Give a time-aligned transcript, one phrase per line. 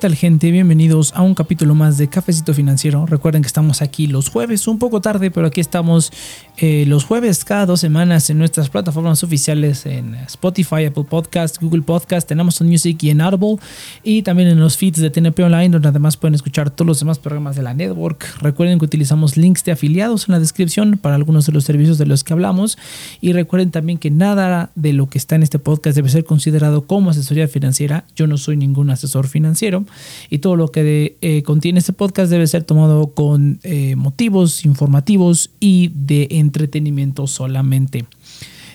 [0.00, 0.50] tal gente?
[0.50, 3.04] Bienvenidos a un capítulo más de Cafecito Financiero.
[3.04, 6.10] Recuerden que estamos aquí los jueves, un poco tarde, pero aquí estamos
[6.56, 11.82] eh, los jueves cada dos semanas en nuestras plataformas oficiales en Spotify, Apple Podcast, Google
[11.82, 13.56] Podcast, en Amazon Music y en Audible
[14.02, 17.18] y también en los feeds de TNP Online donde además pueden escuchar todos los demás
[17.18, 18.40] programas de la network.
[18.40, 22.06] Recuerden que utilizamos links de afiliados en la descripción para algunos de los servicios de
[22.06, 22.78] los que hablamos
[23.20, 26.86] y recuerden también que nada de lo que está en este podcast debe ser considerado
[26.86, 28.06] como asesoría financiera.
[28.16, 29.84] Yo no soy ningún asesor financiero
[30.28, 35.50] y todo lo que eh, contiene este podcast debe ser tomado con eh, motivos informativos
[35.60, 38.04] y de entretenimiento solamente.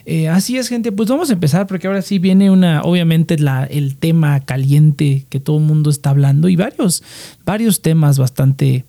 [0.06, 0.92] Eh, así es, gente.
[0.92, 5.40] Pues vamos a empezar porque ahora sí viene una, obviamente, la, el tema caliente que
[5.40, 7.04] todo el mundo está hablando y varios,
[7.44, 8.86] varios temas bastante,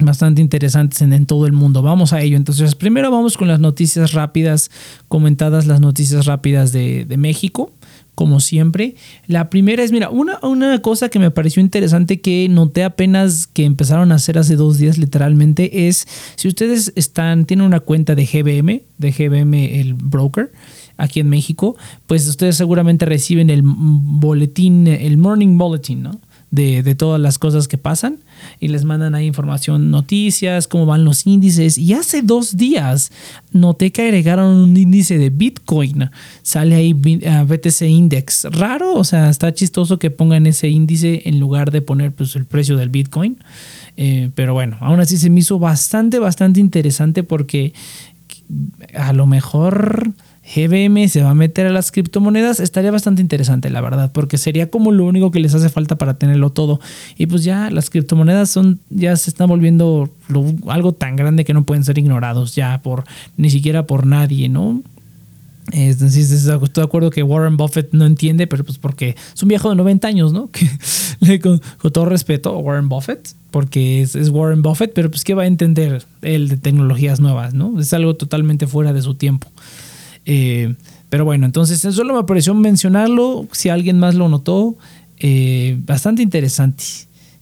[0.00, 1.82] bastante interesantes en, todo el mundo.
[1.82, 2.36] Vamos a ello.
[2.36, 4.72] Entonces, primero vamos con las noticias rápidas,
[5.06, 7.72] comentadas las noticias rápidas de, de México
[8.18, 8.96] como siempre.
[9.28, 13.64] La primera es, mira, una, una cosa que me pareció interesante que noté apenas que
[13.64, 18.26] empezaron a hacer hace dos días literalmente es, si ustedes están, tienen una cuenta de
[18.26, 20.50] GBM, de GBM el broker,
[20.96, 21.76] aquí en México,
[22.08, 26.20] pues ustedes seguramente reciben el boletín, el morning bulletin, ¿no?
[26.50, 28.20] De, de, todas las cosas que pasan
[28.58, 31.76] y les mandan ahí información, noticias, cómo van los índices.
[31.76, 33.12] Y hace dos días
[33.52, 36.10] noté que agregaron un índice de Bitcoin.
[36.42, 38.46] Sale ahí BTC Index.
[38.50, 42.46] Raro, o sea, está chistoso que pongan ese índice en lugar de poner pues, el
[42.46, 43.36] precio del Bitcoin.
[43.98, 47.72] Eh, pero bueno, aún así se me hizo bastante, bastante interesante porque
[48.94, 50.12] a lo mejor
[50.54, 54.70] GBM se va a meter a las criptomonedas, estaría bastante interesante, la verdad, porque sería
[54.70, 56.80] como lo único que les hace falta para tenerlo todo.
[57.16, 60.10] Y pues ya las criptomonedas son, ya se están volviendo
[60.66, 63.04] algo tan grande que no pueden ser ignorados ya por,
[63.36, 64.82] ni siquiera por nadie, ¿no?
[65.70, 69.68] Entonces, estoy de acuerdo que Warren Buffett no entiende, pero pues porque es un viejo
[69.68, 70.50] de 90 años, ¿no?
[71.20, 75.24] Que, con, con, todo respeto a Warren Buffett, porque es, es, Warren Buffett, pero pues
[75.24, 77.80] ¿qué va a entender él de tecnologías nuevas, ¿no?
[77.80, 79.48] Es algo totalmente fuera de su tiempo.
[80.30, 80.74] Eh,
[81.08, 84.76] pero bueno, entonces solo me pareció mencionarlo, si alguien más lo notó,
[85.18, 86.84] eh, bastante interesante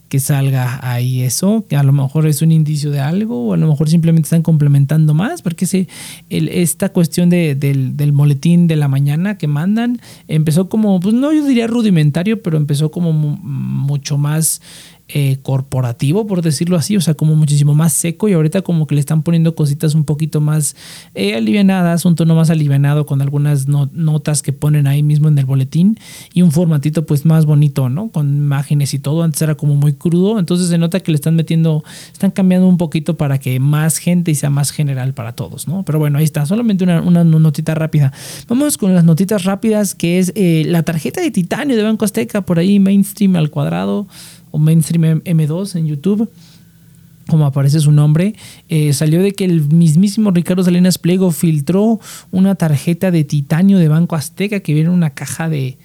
[0.09, 3.57] que salga ahí eso, que a lo mejor es un indicio de algo, o a
[3.57, 5.89] lo mejor simplemente están complementando más, porque se,
[6.31, 11.33] esta cuestión de, del, del, boletín de la mañana que mandan empezó como, pues no,
[11.33, 14.63] yo diría rudimentario, pero empezó como mucho más
[15.09, 18.97] eh, corporativo, por decirlo así, o sea, como muchísimo más seco y ahorita como que
[18.97, 20.75] le están poniendo cositas un poquito más
[21.15, 25.45] eh, alivianadas, un tono más alivianado con algunas notas que ponen ahí mismo en el
[25.45, 25.97] boletín
[26.35, 28.09] y un formatito pues más bonito, ¿no?
[28.09, 31.37] Con imágenes y todo, antes era como muy crudo, entonces se nota que le están
[31.37, 35.69] metiendo, están cambiando un poquito para que más gente y sea más general para todos,
[35.69, 35.85] ¿no?
[35.85, 38.13] Pero bueno, ahí está, solamente una, una notita rápida.
[38.49, 42.41] Vamos con las notitas rápidas, que es eh, la tarjeta de titanio de Banco Azteca,
[42.41, 44.09] por ahí mainstream al cuadrado
[44.57, 46.31] o Mainstream M2 en YouTube
[47.29, 48.35] como aparece su nombre,
[48.69, 51.99] eh, salió de que el mismísimo Ricardo Salinas Pliego filtró
[52.31, 55.77] una tarjeta de titanio de Banco Azteca que viene en una caja de,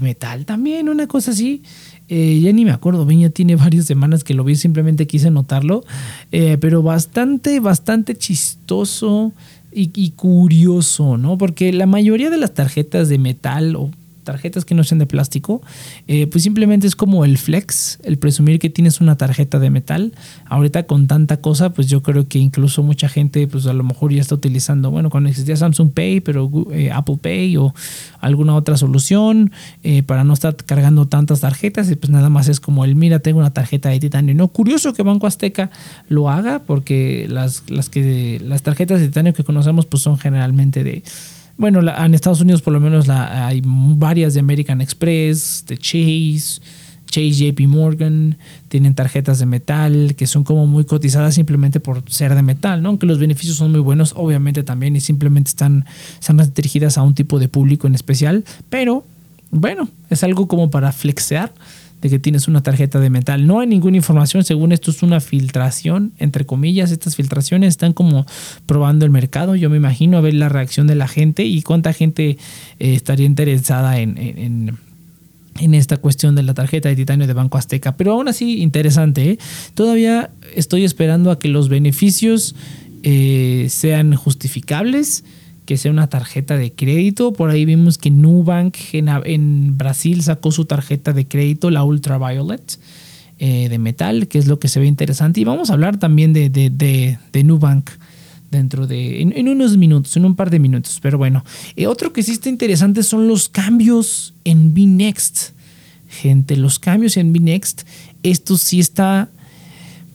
[0.00, 1.62] metal también, una cosa así.
[2.10, 5.30] Eh, ya ni me acuerdo, bien, ya tiene varias semanas que lo vi, simplemente quise
[5.30, 5.84] notarlo,
[6.32, 9.32] eh, pero bastante, bastante chistoso
[9.72, 11.38] y, y, curioso, ¿no?
[11.38, 13.90] Porque la mayoría de las tarjetas de metal o
[14.26, 15.62] tarjetas que no sean de plástico,
[16.06, 20.12] eh, pues simplemente es como el flex, el presumir que tienes una tarjeta de metal.
[20.44, 24.12] Ahorita con tanta cosa, pues yo creo que incluso mucha gente, pues a lo mejor
[24.12, 27.72] ya está utilizando, bueno, cuando existía Samsung Pay, pero eh, Apple Pay o
[28.20, 32.60] alguna otra solución eh, para no estar cargando tantas tarjetas y pues nada más es
[32.60, 34.34] como el, mira, tengo una tarjeta de titanio.
[34.34, 35.70] No, curioso que Banco Azteca
[36.08, 40.82] lo haga porque las, las, que, las tarjetas de titanio que conocemos pues son generalmente
[40.82, 41.04] de
[41.56, 46.60] bueno, en Estados Unidos por lo menos la, hay varias de American Express, de Chase,
[47.06, 48.36] Chase JP Morgan,
[48.68, 52.90] tienen tarjetas de metal que son como muy cotizadas simplemente por ser de metal, ¿no?
[52.90, 55.86] Aunque los beneficios son muy buenos, obviamente también, y simplemente están,
[56.20, 59.04] están dirigidas a un tipo de público en especial, pero
[59.50, 61.52] bueno, es algo como para flexear
[62.00, 63.46] de que tienes una tarjeta de metal.
[63.46, 68.26] No hay ninguna información, según esto es una filtración, entre comillas, estas filtraciones están como
[68.66, 71.92] probando el mercado, yo me imagino a ver la reacción de la gente y cuánta
[71.92, 74.76] gente eh, estaría interesada en, en,
[75.74, 77.96] esta cuestión de la tarjeta de titanio de Banco Azteca.
[77.96, 79.38] Pero aún así, interesante, ¿eh?
[79.74, 82.54] todavía estoy esperando a que los beneficios
[83.02, 85.24] eh, sean justificables
[85.66, 87.32] que sea una tarjeta de crédito.
[87.32, 92.78] Por ahí vimos que Nubank en, Brasil sacó su tarjeta de crédito, la Ultraviolet,
[93.38, 95.40] eh, de metal, que es lo que se ve interesante.
[95.40, 97.90] Y vamos a hablar también de, de, Nubank
[98.50, 100.98] dentro de, en, unos minutos, en un par de minutos.
[101.02, 105.50] Pero bueno, eh, otro que sí está interesante son los cambios en BNext.
[106.08, 106.56] gente.
[106.56, 107.82] Los cambios en Binext,
[108.22, 109.28] esto sí está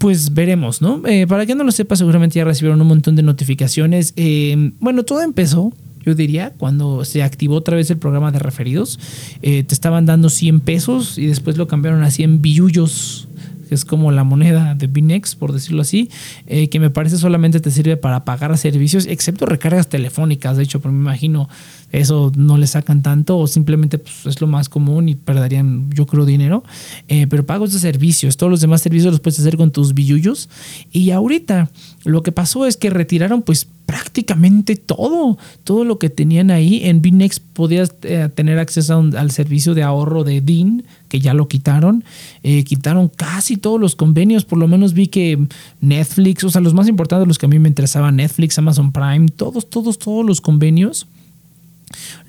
[0.02, 1.04] pues veremos, ¿no?
[1.06, 4.14] Eh, para que no lo sepa, seguramente ya recibieron un montón de notificaciones.
[4.16, 9.00] Eh, bueno, todo empezó, yo diría, cuando se activó otra vez el programa de referidos.
[9.44, 13.28] Eh, te estaban dando 100 pesos y después lo cambiaron a 100 billullos
[13.72, 16.10] que es como la moneda de Binex, por decirlo así,
[16.46, 20.92] que me parece solamente te sirve para pagar servicios, excepto recargas telefónicas, de hecho, pero
[20.92, 21.48] me imagino
[21.92, 26.06] eso no le sacan tanto o simplemente pues, es lo más común y perderían, yo
[26.06, 26.64] creo, dinero.
[27.08, 30.50] Eh, pero pagos de servicios, todos los demás servicios los puedes hacer con tus billullos.
[30.92, 31.70] Y ahorita
[32.04, 36.80] lo que pasó es que retiraron pues prácticamente todo, todo lo que tenían ahí.
[36.86, 41.50] En Binex podías eh, tener acceso al servicio de ahorro de DIN, que ya lo
[41.50, 42.06] quitaron.
[42.42, 45.46] Eh, quitaron casi todos los convenios, por lo menos vi que
[45.82, 49.28] Netflix, o sea, los más importantes, los que a mí me interesaban, Netflix, Amazon Prime,
[49.28, 51.06] todos, todos, todos los convenios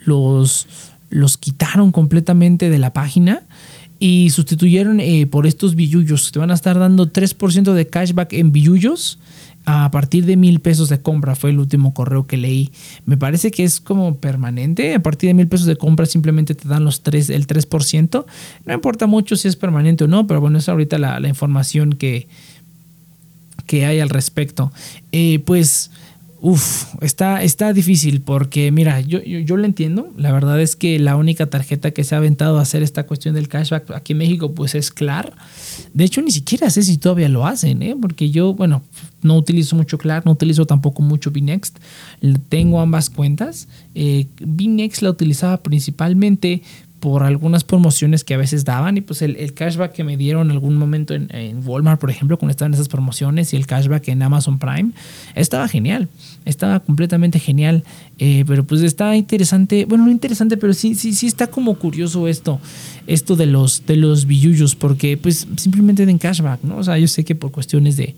[0.04, 0.66] los,
[1.10, 3.44] los quitaron completamente de la página
[4.00, 6.32] y sustituyeron eh, por estos billullos.
[6.32, 9.20] Te van a estar dando 3% de cashback en billullos
[9.64, 11.34] a partir de mil pesos de compra.
[11.34, 12.72] Fue el último correo que leí.
[13.06, 14.94] Me parece que es como permanente.
[14.94, 18.24] A partir de mil pesos de compra simplemente te dan los 3, el 3%.
[18.66, 21.92] No importa mucho si es permanente o no, pero bueno, es ahorita la, la información
[21.92, 22.28] que,
[23.66, 24.72] que hay al respecto.
[25.12, 25.90] Eh, pues
[26.44, 30.12] Uf, está, está difícil porque, mira, yo, yo, lo entiendo.
[30.16, 33.36] La verdad es que la única tarjeta que se ha aventado a hacer esta cuestión
[33.36, 35.32] del cashback aquí en México, pues es Clar.
[35.94, 37.94] De hecho, ni siquiera sé si todavía lo hacen, ¿eh?
[38.00, 38.82] porque yo, bueno,
[39.22, 41.78] no utilizo mucho Clar, no utilizo tampoco mucho Binext.
[42.48, 43.68] Tengo ambas cuentas.
[43.94, 46.62] Eh, Binext la utilizaba principalmente
[47.02, 50.52] por algunas promociones que a veces daban y pues el, cashback que me dieron en
[50.52, 54.60] algún momento en, Walmart, por ejemplo, cuando estaban esas promociones y el cashback en Amazon
[54.60, 54.92] Prime,
[55.34, 56.08] estaba genial,
[56.44, 57.82] estaba completamente genial,
[58.20, 62.28] eh, pero pues está interesante, bueno, no interesante, pero sí, sí, sí está como curioso
[62.28, 62.60] esto,
[63.08, 66.76] esto de los, de los billullos, porque pues simplemente den cashback, ¿no?
[66.76, 68.14] O sea, yo sé que por cuestiones de,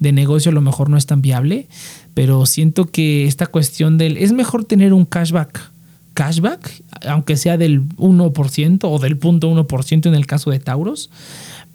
[0.00, 1.68] de negocio a lo mejor no es tan viable,
[2.14, 5.70] pero siento que esta cuestión del, es mejor tener un cashback
[6.14, 11.10] cashback, aunque sea del 1% o del 0.1% en el caso de Tauros.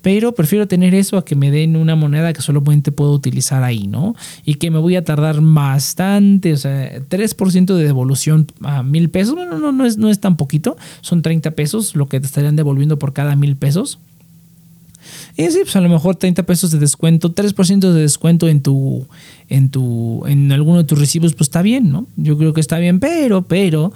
[0.01, 3.87] Pero prefiero tener eso a que me den una moneda que solamente puedo utilizar ahí,
[3.87, 4.15] ¿no?
[4.45, 9.35] Y que me voy a tardar bastante, o sea, 3% de devolución a mil pesos,
[9.35, 12.55] bueno, no, no, es, no es tan poquito, son 30 pesos lo que te estarían
[12.55, 13.99] devolviendo por cada mil pesos.
[15.35, 19.05] Y sí, pues a lo mejor 30 pesos de descuento, 3% de descuento en tu,
[19.47, 22.07] en tu, en alguno de tus recibos, pues está bien, ¿no?
[22.15, 23.93] Yo creo que está bien, pero, pero,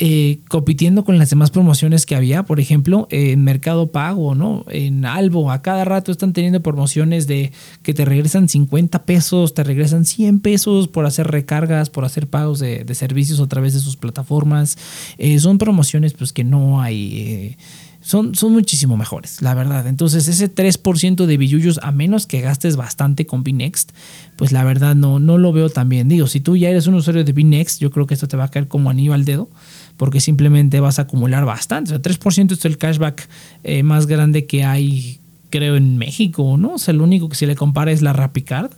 [0.00, 4.64] eh, compitiendo con las demás promociones que había, por ejemplo, en Mercado Pago, ¿no?
[4.68, 7.52] En Albo, a cada rato están teniendo promociones de
[7.84, 12.58] que te regresan 50 pesos, te regresan 100 pesos por hacer recargas, por hacer pagos
[12.58, 14.78] de, servicios a través de sus plataformas.
[15.16, 17.18] Eh, son promociones pues que no hay...
[17.20, 17.56] Eh,
[18.00, 19.86] son, son, muchísimo mejores, la verdad.
[19.86, 23.92] Entonces, ese 3% de billullos, a menos que gastes bastante con Binext,
[24.36, 26.06] pues la verdad no, no lo veo tan bien.
[26.10, 28.44] Digo, si tú ya eres un usuario de Binext, yo creo que esto te va
[28.44, 29.48] a caer como anillo al dedo
[29.96, 31.94] porque simplemente vas a acumular bastante.
[31.94, 33.28] O sea, 3% es el cashback
[33.62, 35.18] eh, más grande que hay,
[35.50, 36.74] creo, en México, ¿no?
[36.74, 38.72] O sea, lo único que se le compara es la RapiCard,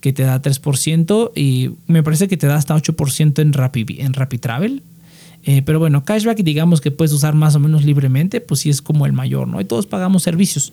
[0.00, 4.14] que te da 3%, y me parece que te da hasta 8% en, Rappi, en
[4.14, 4.82] RapiTravel.
[5.44, 8.80] Eh, pero bueno, cashback, digamos que puedes usar más o menos libremente, pues sí es
[8.80, 9.60] como el mayor, ¿no?
[9.60, 10.72] Y todos pagamos servicios.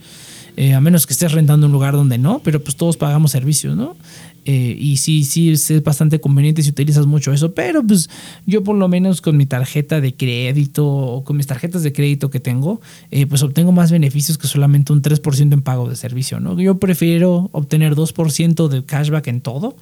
[0.60, 3.78] Eh, a menos que estés rentando un lugar donde no, pero pues todos pagamos servicios,
[3.78, 3.96] ¿no?
[4.44, 8.10] Eh, y sí, sí, es bastante conveniente si utilizas mucho eso, pero pues
[8.46, 12.30] yo por lo menos con mi tarjeta de crédito o con mis tarjetas de crédito
[12.30, 16.42] que tengo, eh, pues obtengo más beneficios que solamente un 3% en pago de servicio,
[16.42, 16.60] ¿no?
[16.60, 19.78] Yo prefiero obtener 2% de cashback en todo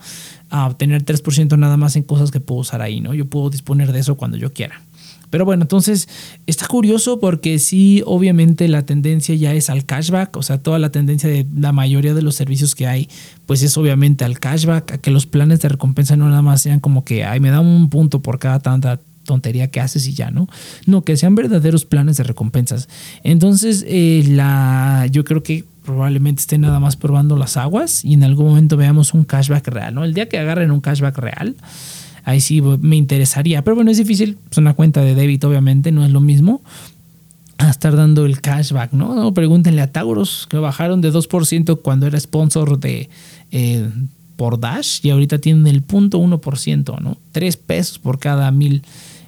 [0.52, 3.16] a obtener 3% nada más en cosas que puedo usar ahí, ¿no?
[3.16, 4.80] Yo puedo disponer de eso cuando yo quiera.
[5.30, 6.08] Pero bueno, entonces
[6.46, 10.92] está curioso porque sí, obviamente la tendencia ya es al cashback, o sea, toda la
[10.92, 13.10] tendencia de la mayoría de los servicios que hay,
[13.46, 16.80] pues es obviamente al cashback, a que los planes de recompensa no nada más sean
[16.80, 20.32] como que, ay, me da un punto por cada tanta tontería que haces y ya,
[20.32, 20.48] ¿no?
[20.88, 22.88] No, que sean verdaderos planes de recompensas.
[23.24, 28.24] Entonces, eh, la, yo creo que probablemente estén nada más probando las aguas y en
[28.24, 30.04] algún momento veamos un cashback real, ¿no?
[30.04, 31.56] El día que agarren un cashback real,
[32.28, 33.64] ahí sí me interesaría.
[33.64, 36.62] Pero bueno, es difícil, es una cuenta de débito, obviamente, no es lo mismo
[37.58, 39.34] a estar dando el cashback, ¿no?
[39.34, 43.10] Pregúntenle a Tauros, que bajaron de 2% cuando era sponsor de
[43.52, 43.90] eh,
[44.36, 47.18] por Dash y ahorita tienen el punto 1%, ¿no?
[47.32, 48.84] 3 pesos por cada mil.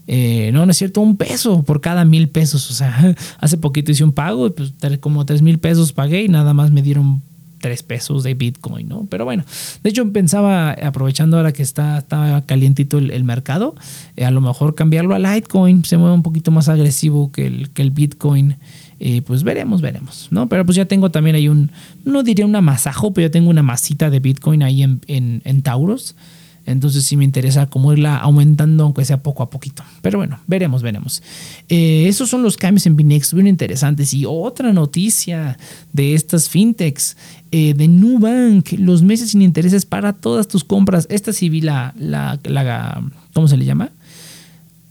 [0.05, 2.69] Eh, no, no es cierto, un peso por cada mil pesos.
[2.69, 6.53] O sea, hace poquito hice un pago pues como 3 mil pesos pagué y nada
[6.53, 7.21] más me dieron
[7.59, 9.07] 3 pesos de Bitcoin, ¿no?
[9.09, 9.43] Pero bueno,
[9.83, 13.75] de hecho pensaba, aprovechando ahora que está, está calientito el, mercado,
[14.15, 17.69] eh, a lo mejor cambiarlo a Litecoin, se mueve un poquito más agresivo que el,
[17.69, 18.57] que el Bitcoin.
[19.01, 20.49] Eh, pues veremos, veremos, ¿no?
[20.49, 21.71] Pero pues ya tengo también ahí un,
[22.03, 25.61] no diría un amasajo, pero ya tengo una masita de Bitcoin ahí en, en, en
[25.61, 26.15] Tauros.
[26.69, 29.83] Entonces sí me interesa cómo irla aumentando, aunque sea poco a poquito.
[30.01, 31.23] Pero bueno, veremos, veremos.
[31.67, 34.13] Eh, esos son los cambios en Binex, bien interesantes.
[34.13, 35.57] Y otra noticia
[35.93, 37.17] de estas fintechs,
[37.51, 41.07] eh, de Nubank, los meses sin intereses para todas tus compras.
[41.09, 42.39] Esta sí vi la, la,
[43.33, 43.91] ¿cómo se le llama?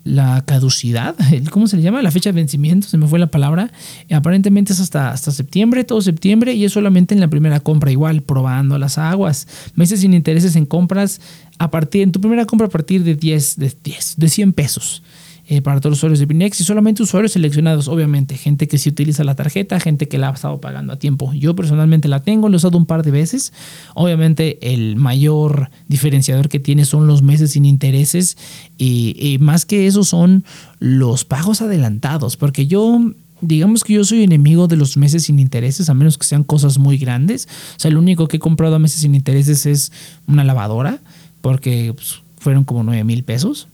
[0.09, 1.15] la caducidad,
[1.51, 2.01] ¿cómo se le llama?
[2.01, 3.71] La fecha de vencimiento, se me fue la palabra.
[4.11, 8.23] Aparentemente es hasta, hasta septiembre, todo septiembre, y es solamente en la primera compra, igual,
[8.23, 9.47] probando las aguas.
[9.75, 11.21] Meses sin intereses en compras
[11.59, 15.03] a partir, en tu primera compra a partir de 10, de 10, de 100 pesos.
[15.51, 18.91] Eh, para todos los usuarios de Binex y solamente usuarios seleccionados, obviamente, gente que sí
[18.91, 21.33] utiliza la tarjeta, gente que la ha estado pagando a tiempo.
[21.33, 23.55] Yo personalmente la tengo, lo he usado un par de veces.
[23.95, 28.37] Obviamente el mayor diferenciador que tiene son los meses sin intereses
[28.77, 30.45] y, más que eso son
[30.81, 33.01] los pagos adelantados, porque yo
[33.41, 36.77] digamos que yo soy enemigo de los meses sin intereses, a menos que sean cosas
[36.77, 37.49] muy grandes.
[37.77, 39.93] O sea, lo único que he comprado a meses sin intereses es
[40.27, 41.01] una lavadora,
[41.41, 43.69] porque pues, fueron como 9 mil pesos.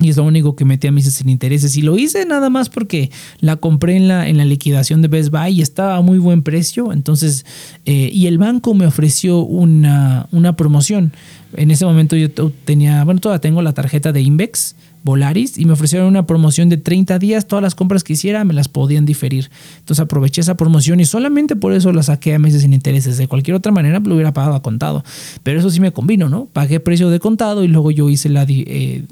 [0.00, 1.76] Y es lo único que metí a mis sin intereses.
[1.76, 3.10] Y lo hice nada más porque
[3.40, 6.42] la compré en la, en la liquidación de Best Buy y estaba a muy buen
[6.42, 6.92] precio.
[6.92, 7.46] Entonces,
[7.86, 11.12] eh, y el banco me ofreció una, una promoción.
[11.56, 12.30] En ese momento yo
[12.64, 14.76] tenía, bueno, todavía tengo la tarjeta de Invex
[15.06, 17.46] Volaris y me ofrecieron una promoción de 30 días.
[17.46, 19.48] Todas las compras que hiciera me las podían diferir.
[19.78, 23.16] Entonces aproveché esa promoción y solamente por eso la saqué a meses sin intereses.
[23.16, 25.04] De cualquier otra manera lo hubiera pagado a contado.
[25.44, 26.46] Pero eso sí me convino, ¿no?
[26.46, 28.44] Pagué precio de contado y luego yo hice la...
[28.48, 29.04] Eh,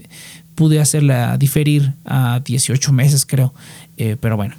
[0.54, 3.52] pude hacerla diferir a 18 meses, creo.
[3.96, 4.54] Eh, pero bueno,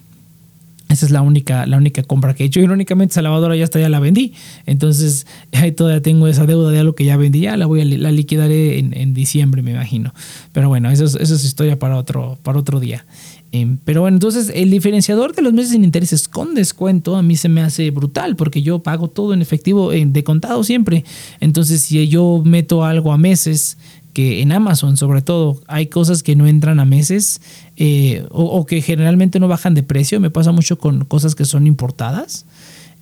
[0.90, 2.60] esa es la única, la única compra que he hecho.
[2.60, 4.34] Irónicamente, esa lavadora ya hasta ya la vendí.
[4.66, 7.42] Entonces, ahí todavía tengo esa deuda de algo que ya vendí.
[7.42, 10.14] Ya la voy a la liquidaré en, diciembre, me imagino.
[10.54, 13.06] Pero bueno, eso es, eso es historia para otro, para otro día.
[13.52, 17.38] Em, pero bueno, entonces el diferenciador de los meses sin intereses con descuento a mí
[17.38, 21.06] se me hace brutal porque yo pago todo en efectivo, de contado siempre.
[21.40, 23.78] Entonces, si yo meto algo a meses
[24.16, 27.42] que en Amazon sobre todo hay cosas que no entran a meses
[27.76, 30.22] eh, o, que generalmente no bajan de precio.
[30.22, 32.46] Me pasa mucho con cosas que son importadas,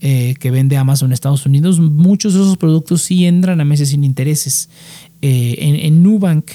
[0.01, 1.79] eh, que vende Amazon en Estados Unidos.
[1.79, 4.69] Muchos de esos productos sí entran a meses sin intereses.
[5.21, 6.49] Eh, en, Nubank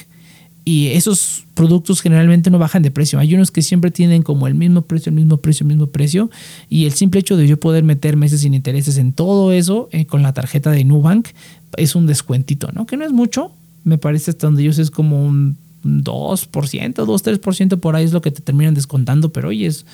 [0.65, 3.21] y esos productos generalmente no bajan de precio.
[3.21, 6.33] Hay unos que siempre tienen como el mismo precio, el mismo precio, el mismo precio.
[6.69, 10.25] Y el simple hecho de yo poder meter meses sin intereses en todo eso con
[10.25, 11.29] la tarjeta de Nubank
[11.77, 12.87] es un descuentito, ¿no?
[12.87, 13.53] Que no es mucho,
[13.89, 18.21] me parece hasta donde yo sé es como un 2%, 2-3% por ahí es lo
[18.21, 19.87] que te terminan descontando, pero oye, es,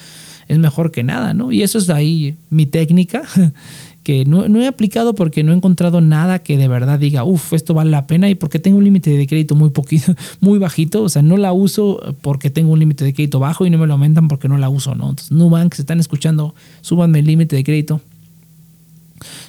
[0.48, 1.52] es mejor que nada, ¿no?
[1.52, 3.22] Y eso es ahí mi técnica,
[4.02, 7.72] que no, he aplicado porque no he encontrado nada que de verdad diga, uff, esto
[7.72, 11.08] vale la pena y porque tengo un límite de crédito muy poquito, muy bajito, o
[11.08, 13.94] sea, no la uso porque tengo un límite de crédito bajo y no me lo
[13.94, 15.10] aumentan porque no la uso, ¿no?
[15.10, 18.00] Entonces, Nubank, se están escuchando, súbanme el límite de crédito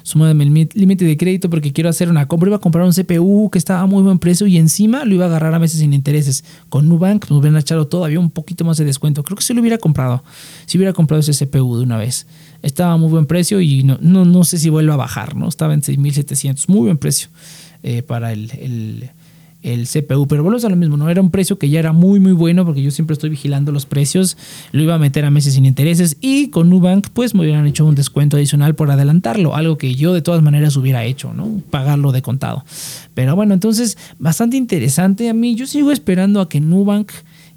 [0.02, 2.48] súmame el límite de crédito porque quiero hacer una compra.
[2.48, 5.24] Iba a comprar un CPU que estaba a muy buen precio y encima lo iba
[5.24, 6.44] a agarrar a meses sin intereses.
[6.68, 9.22] Con Nubank nos hubieran echado todavía un poquito más de descuento.
[9.22, 10.22] Creo que si lo hubiera comprado.
[10.66, 12.26] Si hubiera comprado ese CPU de una vez.
[12.62, 15.48] Estaba a muy buen precio y no, no, sé si vuelve a bajar, ¿no?
[15.48, 16.68] Estaba en 6.700.
[16.68, 17.28] Muy buen precio
[17.82, 19.10] eh, para el
[19.66, 21.10] CPU, pero volvemos a lo mismo, ¿no?
[21.10, 23.86] Era un precio que ya era muy, muy bueno porque yo siempre estoy vigilando los
[23.86, 24.36] precios,
[24.72, 27.84] lo iba a meter a meses sin intereses y con Nubank pues me hubieran hecho
[27.84, 31.62] un descuento adicional por adelantarlo, algo que yo de todas maneras hubiera hecho, ¿no?
[31.70, 32.64] Pagarlo de contado.
[33.14, 37.10] Pero bueno, entonces bastante interesante a mí, yo sigo esperando a que Nubank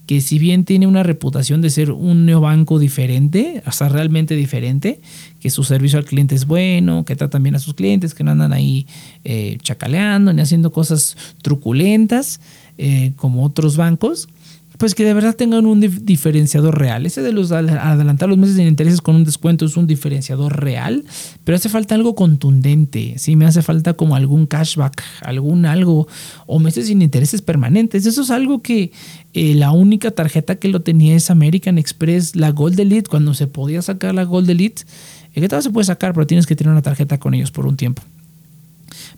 [0.10, 5.02] que si bien tiene una reputación de ser un neobanco diferente, hasta realmente diferente,
[5.40, 8.32] que su servicio al cliente es bueno, que tratan bien a sus clientes, que no
[8.32, 8.88] andan ahí
[9.24, 12.42] eh, chacaleando ni haciendo cosas truculentas
[12.80, 14.30] eh, como otros bancos,
[14.80, 17.06] pues que de verdad tengan un diferenciador real.
[17.06, 21.04] Ese de los adelantar los meses de intereses con un descuento es un diferenciador real,
[21.44, 23.16] pero hace falta algo contundente.
[23.18, 26.08] Sí, me hace falta como algún cashback, algún algo,
[26.48, 28.06] o meses sin intereses permanentes.
[28.06, 28.94] Eso es algo que
[29.34, 33.48] eh, la única tarjeta que lo tenía es American Express, la Gold Elite, cuando se
[33.48, 34.84] podía sacar la Gold Elite.
[35.34, 37.68] El que todavía se puede sacar, pero tienes que tener una tarjeta con ellos por
[37.68, 38.02] un tiempo.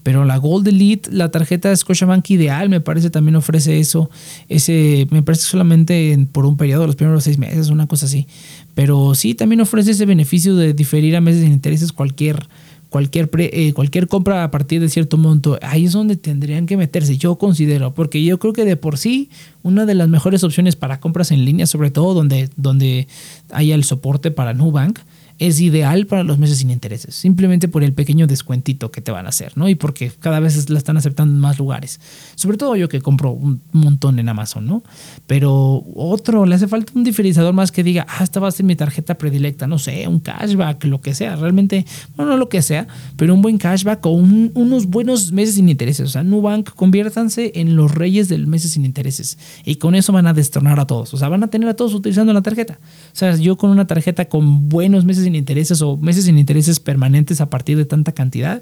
[0.03, 4.10] Pero la Gold Elite, la tarjeta Scotiabank Ideal, me parece también ofrece eso.
[4.50, 8.27] Ese, me parece solamente por un periodo, los primeros seis meses, una cosa así.
[8.74, 12.48] Pero sí, también ofrece ese beneficio de diferir a meses sin intereses cualquier,
[12.89, 15.60] cualquier, eh, cualquier compra a partir de cierto monto.
[15.62, 19.29] Ahí es donde tendrían que meterse, yo considero, porque yo creo que de por sí
[19.63, 23.08] una de las mejores opciones para compras en línea, sobre todo donde, donde
[23.51, 25.00] haya el soporte para Nubank,
[25.41, 29.25] es ideal para los meses sin intereses, simplemente por el pequeño descuentito que te van
[29.25, 29.69] a hacer, ¿no?
[29.69, 32.00] Y porque cada vez la están aceptando en más lugares.
[32.36, 34.83] Sobre todo yo que compro un montón en Amazon, ¿no?
[35.25, 38.67] Pero otro, le hace falta un diferenciador más que diga, ah, esta va a ser
[38.67, 42.62] mi tarjeta predilecta, no sé, un cashback, lo que sea, realmente, bueno, no lo que
[42.62, 42.86] sea,
[43.17, 46.05] pero un buen cashback o unos buenos meses sin intereses.
[46.05, 49.39] O sea, Nubank, conviértanse en los reyes del meses sin intereses.
[49.65, 51.15] Y con eso van a destornar a todos.
[51.15, 52.77] O sea, van a tener a todos utilizando la tarjeta.
[53.07, 56.79] O sea, yo con una tarjeta con buenos meses sin intereses o meses sin intereses
[56.79, 58.61] permanentes a partir de tanta cantidad,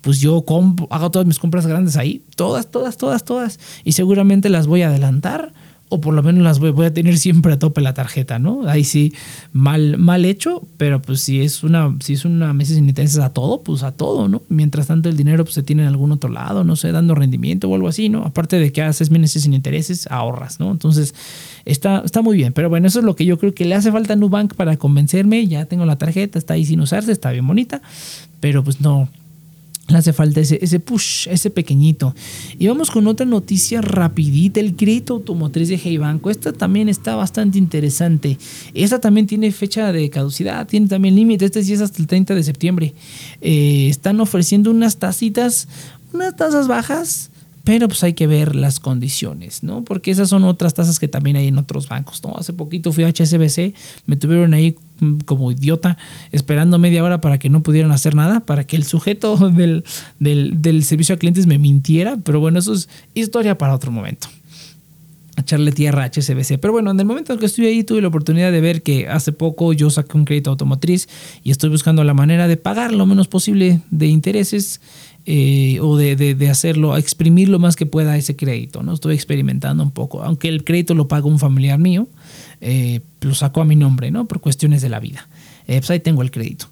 [0.00, 0.44] pues yo
[0.90, 4.88] hago todas mis compras grandes ahí, todas, todas, todas, todas, y seguramente las voy a
[4.88, 5.52] adelantar
[5.90, 8.66] o por lo menos las voy, a tener siempre a tope la tarjeta, ¿no?
[8.68, 9.12] Ahí sí,
[9.52, 13.30] mal, mal hecho, pero pues si es una, si es una meses sin intereses a
[13.30, 14.40] todo, pues a todo, ¿no?
[14.48, 17.68] Mientras tanto el dinero pues, se tiene en algún otro lado, no sé, dando rendimiento
[17.68, 18.22] o algo así, ¿no?
[18.22, 20.70] Aparte de que haces meses sin intereses, ahorras, ¿no?
[20.70, 21.12] Entonces
[21.64, 23.90] está, está muy bien, pero bueno, eso es lo que yo creo que le hace
[23.90, 27.48] falta a Nubank para convencerme, ya tengo la tarjeta, está ahí sin usarse, está bien
[27.48, 27.82] bonita,
[28.38, 29.08] pero pues no,
[29.90, 32.14] le hace falta ese, ese push, ese pequeñito.
[32.58, 36.30] Y vamos con otra noticia rapidita, el crédito automotriz de Hey Banco.
[36.30, 38.38] Esta también está bastante interesante.
[38.74, 41.44] Esta también tiene fecha de caducidad, tiene también límite.
[41.44, 42.94] Este sí es hasta el 30 de septiembre.
[43.40, 45.68] Eh, están ofreciendo unas tacitas,
[46.12, 47.29] unas tasas bajas
[47.64, 49.84] pero pues hay que ver las condiciones, ¿no?
[49.84, 52.34] Porque esas son otras tasas que también hay en otros bancos, ¿no?
[52.36, 53.74] Hace poquito fui a HSBC,
[54.06, 55.98] me tuvieron ahí mm, como idiota
[56.32, 59.84] esperando media hora para que no pudieran hacer nada, para que el sujeto del,
[60.18, 64.28] del, servicio a clientes me mintiera, pero bueno, eso es historia para otro momento
[65.36, 66.58] echarle tierra a HSBC.
[66.60, 69.08] Pero bueno, en el momento en que estuve ahí tuve la oportunidad de ver que
[69.08, 71.08] hace poco yo saqué un crédito automotriz
[71.42, 74.82] y estoy buscando la manera de pagar lo menos posible de intereses
[75.32, 78.82] eh, o de, de, hacerlo, exprimir lo más que pueda ese crédito.
[78.82, 78.92] ¿no?
[78.92, 80.24] Estoy experimentando un poco.
[80.24, 82.08] Aunque el crédito lo paga un familiar mío,
[82.60, 84.26] eh, lo saco a mi nombre, ¿no?
[84.26, 85.28] Por cuestiones de la vida.
[85.68, 86.66] Eh, pues ahí tengo el crédito.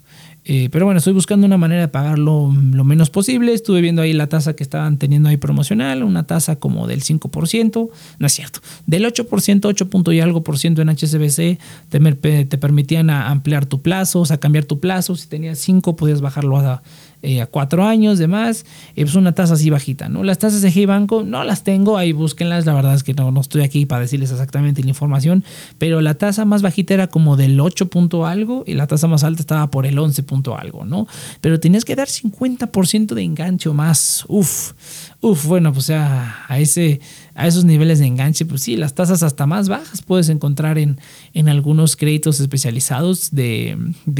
[0.72, 3.52] Pero bueno, estoy buscando una manera de pagarlo lo menos posible.
[3.52, 7.90] Estuve viendo ahí la tasa que estaban teniendo ahí promocional, una tasa como del 5%,
[8.18, 11.58] no es cierto, del 8%, 8 punto y algo por ciento en HSBC,
[11.90, 15.16] te, te permitían ampliar tu plazo, o sea, cambiar tu plazo.
[15.16, 16.80] Si tenías 5, podías bajarlo a
[17.22, 20.22] eh, a cuatro años, demás, eh, pues una tasa así bajita, ¿no?
[20.22, 23.30] Las tasas de G Banco no las tengo, ahí búsquenlas, la verdad es que no,
[23.32, 25.44] no estoy aquí para decirles exactamente la información,
[25.78, 29.24] pero la tasa más bajita era como del 8 punto algo y la tasa más
[29.24, 31.06] alta estaba por el 11 punto algo, ¿no?
[31.40, 34.72] Pero tenías que dar 50% de enganche o más, uff,
[35.20, 37.00] uff, bueno, pues a, a ese
[37.38, 40.98] a esos niveles de enganche, pues sí, las tasas hasta más bajas puedes encontrar en,
[41.34, 43.78] en algunos créditos especializados de,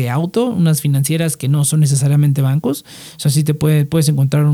[0.09, 2.85] auto, unas financieras que no son necesariamente bancos.
[3.17, 4.47] O sea, sí te puede, puedes encontrar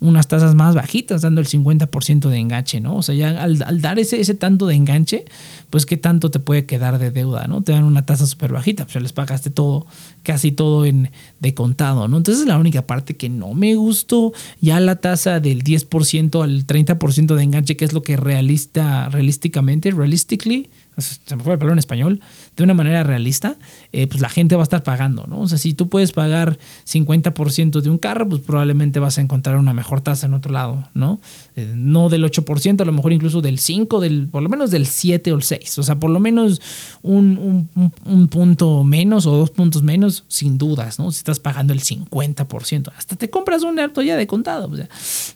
[0.00, 2.96] unas tasas más bajitas dando el 50% de enganche, ¿no?
[2.96, 5.24] O sea, ya al, dar ese, ese tanto de enganche,
[5.72, 7.62] pues qué tanto te puede quedar de deuda, ¿no?
[7.62, 9.86] Te dan una tasa súper bajita, pues les pagaste todo,
[10.22, 12.18] casi todo en, de contado, ¿no?
[12.18, 17.34] Entonces la única parte que no me gustó, ya la tasa del 10% al 30%
[17.34, 21.78] de enganche, que es lo que realista, realísticamente, realistically, se me fue el palabra en
[21.78, 22.20] español,
[22.56, 23.56] de una manera realista,
[23.92, 25.40] eh, pues la gente va a estar pagando, ¿no?
[25.40, 29.56] O sea, si tú puedes pagar 50% de un carro, pues probablemente vas a encontrar
[29.56, 31.18] una mejor tasa en otro lado, ¿no?
[31.56, 34.86] Eh, no del 8%, a lo mejor incluso del 5%, del, por lo menos del
[34.86, 36.60] 7 o el 6%, o sea, por lo menos
[37.02, 37.68] un,
[38.04, 41.10] un, punto menos o dos puntos menos, sin dudas, ¿no?
[41.10, 44.88] Si estás pagando el 50%, hasta te compras un auto ya de contado, o sea,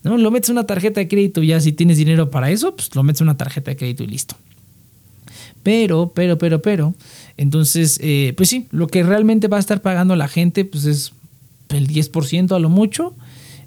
[0.03, 0.19] ¿no?
[0.19, 3.23] Lo metes una tarjeta de crédito ya si tienes dinero para eso, pues lo metes
[3.23, 4.37] una tarjeta de crédito y listo.
[5.66, 6.94] Pero, pero, pero, pero,
[7.37, 11.12] entonces, eh, pues sí, lo que realmente va a estar pagando la gente, pues es
[11.70, 13.16] el 10% a lo mucho.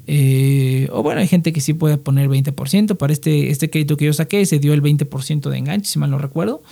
[0.07, 2.95] Eh, o bueno, hay gente que sí puede poner 20%.
[2.95, 6.09] Para este, este crédito que yo saqué se dio el 20% de enganche, si mal
[6.09, 6.63] no recuerdo.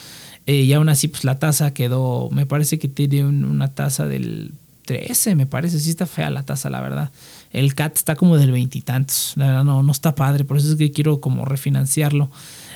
[0.45, 4.53] Eh, y aún así, pues la tasa quedó, me parece que tiene una tasa del
[4.85, 5.81] 13, me parece.
[5.81, 7.11] Sí está fea la tasa, la verdad.
[7.51, 9.33] El CAT está como del veintitantos.
[9.35, 10.45] La verdad, no, no está padre.
[10.45, 12.31] Por eso es que quiero como refinanciarlo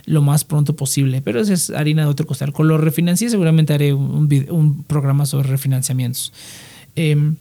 [0.05, 1.21] lo más pronto posible.
[1.21, 2.53] Pero esa es harina de otro costal.
[2.53, 6.33] Con lo refinancié seguramente haré un, un, programa sobre refinanciamientos.
[6.95, 7.35] Em,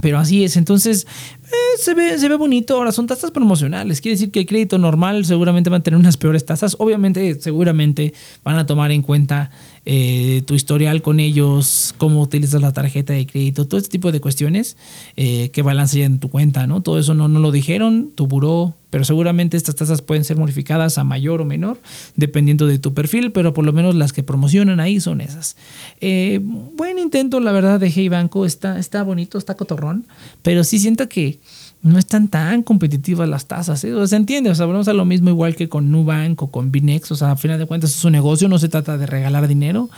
[0.00, 1.06] pero así es, entonces
[1.44, 2.76] eh, se, ve, se ve bonito.
[2.76, 6.16] Ahora son tasas promocionales, quiere decir que el crédito normal seguramente va a tener unas
[6.16, 6.76] peores tasas.
[6.78, 8.12] Obviamente, seguramente
[8.44, 9.50] van a tomar en cuenta
[9.88, 14.20] eh, tu historial con ellos, cómo utilizas la tarjeta de crédito, todo este tipo de
[14.20, 14.76] cuestiones
[15.16, 16.82] eh, que balance en tu cuenta, ¿no?
[16.82, 20.98] Todo eso no, no lo dijeron, tu buró, pero seguramente estas tasas pueden ser modificadas
[20.98, 21.78] a mayor o menor,
[22.16, 25.56] dependiendo de tu perfil, pero por lo menos las que promocionan ahí son esas.
[26.00, 30.04] Eh, buen intento, la verdad, de Hey Banco, está, está bonito, está cotorrón,
[30.42, 31.38] pero sí siento que
[31.86, 33.82] no están tan competitivas las tasas.
[33.84, 34.06] ¿eh?
[34.06, 37.12] Se entiende, o sea, vamos a lo mismo igual que con Nubank o con Binex,
[37.12, 39.88] o sea, a final de cuentas es un negocio, no se trata de regalar dinero,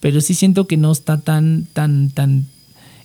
[0.00, 2.46] pero sí siento que no está tan, tan, tan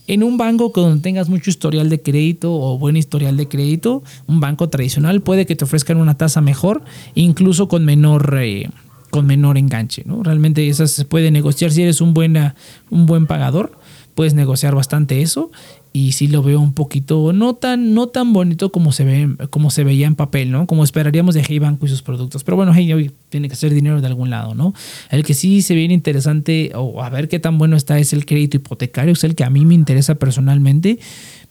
[0.08, 4.42] En un banco donde tengas mucho historial de crédito o buen historial de crédito, un
[4.42, 6.84] banco tradicional puede que te ofrezcan una tasa mejor,
[7.16, 8.38] incluso con menor...
[8.42, 8.70] Eh,
[9.10, 10.24] con menor enganche, ¿no?
[10.24, 12.56] Realmente eso se puede negociar si eres un, buena,
[12.90, 13.78] un buen pagador,
[14.16, 15.52] puedes negociar bastante eso
[15.96, 19.70] y sí lo veo un poquito no tan no tan bonito como se ve como
[19.70, 20.66] se veía en papel, ¿no?
[20.66, 22.44] Como esperaríamos de Hey Banco y sus productos.
[22.44, 24.74] Pero bueno, Hey hoy tiene que ser dinero de algún lado, ¿no?
[25.12, 28.26] El que sí se ve interesante o a ver qué tan bueno está es el
[28.26, 31.00] crédito hipotecario, es el que a mí me interesa personalmente.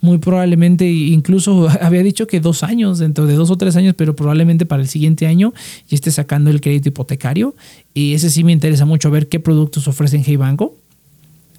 [0.01, 4.17] Muy probablemente, incluso había dicho que dos años, dentro de dos o tres años, pero
[4.17, 5.55] probablemente para el siguiente año
[5.89, 7.55] ya esté sacando el crédito hipotecario.
[7.95, 10.75] Y ese sí me interesa mucho ver qué productos ofrecen Hey Banco.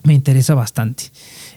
[0.03, 1.05] Me interesa bastante.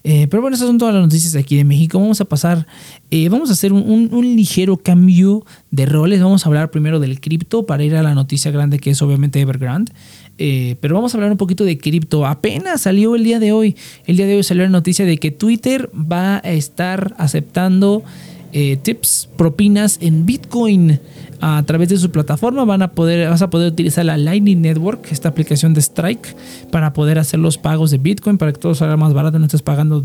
[0.05, 1.99] Eh, pero bueno, esas son todas las noticias de aquí de México.
[1.99, 2.67] Vamos a pasar,
[3.11, 6.23] eh, vamos a hacer un, ligero cambio de roles.
[6.23, 9.41] Vamos a hablar primero del cripto para ir a la noticia grande que es obviamente
[9.41, 9.91] Evergrande.
[10.39, 12.25] Eh, pero vamos a hablar un poquito de cripto.
[12.25, 13.75] Apenas salió el día de hoy.
[14.07, 18.05] El día de hoy salió la noticia de que Twitter va a estar aceptando
[18.53, 21.01] tips, propinas en Bitcoin
[21.41, 25.09] a través de su plataforma van a poder, vas a poder utilizar la Lightning Network,
[25.11, 26.35] esta aplicación de Strike,
[26.71, 29.63] para poder hacer los pagos de Bitcoin, para que todo salga más barato, no estés
[29.63, 30.03] pagando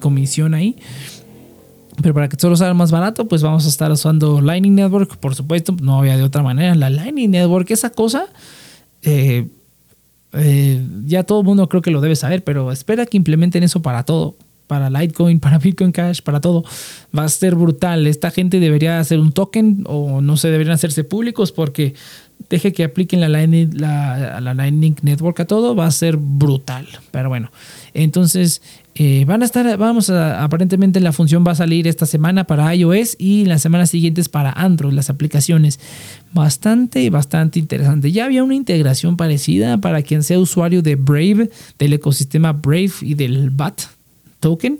[0.00, 0.76] comisión ahí.
[2.02, 5.34] Pero para que todo salga más barato, pues vamos a estar usando Lightning Network, por
[5.34, 6.74] supuesto, no había de otra manera.
[6.74, 8.26] La Lightning Network, esa cosa,
[9.02, 9.48] eh,
[10.34, 13.80] eh, ya todo el mundo creo que lo debe saber, pero espera que implementen eso
[13.80, 16.64] para todo para Litecoin, para Bitcoin Cash, para todo.
[17.16, 18.06] Va a ser brutal.
[18.06, 21.94] Esta gente debería hacer un token o no se deberían hacerse públicos porque
[22.48, 26.86] deje que apliquen la Lightning, la, Lightning Network a todo, va a ser brutal.
[27.10, 27.50] Pero bueno,
[27.94, 28.62] entonces
[28.94, 32.72] eh, van a estar, vamos a, aparentemente la función va a salir esta semana para
[32.74, 35.80] iOS y las semanas siguientes para Android, las aplicaciones.
[36.32, 38.12] Bastante, bastante interesante.
[38.12, 43.14] Ya había una integración parecida para quien sea usuario de Brave, del ecosistema Brave y
[43.14, 43.95] del BAT
[44.46, 44.78] token,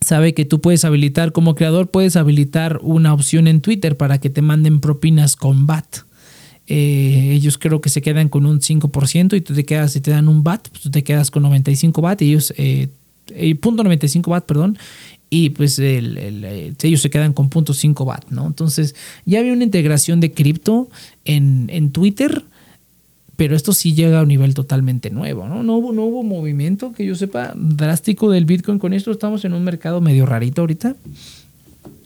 [0.00, 4.30] sabe que tú puedes habilitar como creador, puedes habilitar una opción en Twitter para que
[4.30, 5.98] te manden propinas con BAT.
[6.66, 10.10] Eh, ellos creo que se quedan con un 5% y tú te quedas, si te
[10.10, 12.88] dan un BAT, pues tú te quedas con 95 BAT y ellos, eh,
[13.28, 14.76] eh punto 95 BAT, perdón,
[15.30, 18.48] y pues eh, ellos se quedan con punto 5 BAT, ¿no?
[18.48, 20.90] Entonces ya había una integración de cripto
[21.24, 22.44] en, en Twitter
[23.36, 25.62] pero esto sí llega a un nivel totalmente nuevo, ¿no?
[25.62, 29.10] No hubo, no hubo movimiento que yo sepa drástico del Bitcoin con esto.
[29.10, 30.96] Estamos en un mercado medio rarito ahorita.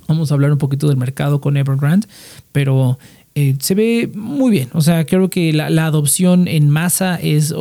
[0.09, 2.07] Vamos a hablar un poquito del mercado con Evergrande,
[2.53, 2.99] pero
[3.35, 4.69] eh, se ve muy bien.
[4.73, 7.53] O sea, creo que la, adopción en masa es,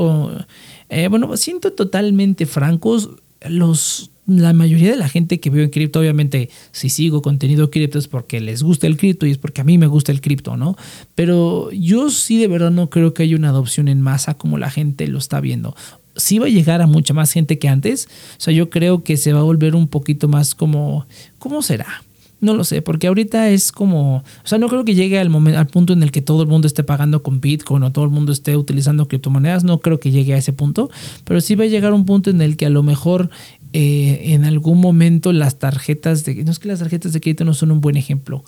[0.90, 3.10] eh, bueno, siento totalmente francos,
[3.48, 8.00] los la mayoría de la gente que veo en cripto, obviamente, si sigo contenido cripto
[8.00, 10.58] es porque les gusta el cripto y es porque a mí me gusta el cripto,
[10.58, 10.76] ¿no?
[11.14, 14.72] Pero yo sí de verdad no creo que haya una adopción en masa como la
[14.72, 15.76] gente lo está viendo.
[16.16, 18.08] Sí va a llegar a mucha más gente que antes.
[18.38, 21.06] O sea, yo creo que se va a volver un poquito más como,
[21.38, 22.04] ¿cómo será?
[22.42, 25.60] No lo sé, porque ahorita es como, o sea, no creo que llegue al momento,
[25.60, 28.12] al punto en el que todo el mundo esté pagando con Bitcoin o todo el
[28.12, 30.90] mundo esté utilizando criptomonedas, no creo que llegue a ese punto,
[31.24, 33.30] pero sí va a llegar un punto en el que a lo mejor
[33.78, 36.46] eh, en algún momento las tarjetas de...
[36.46, 38.46] No es que las tarjetas de crédito no son un buen ejemplo.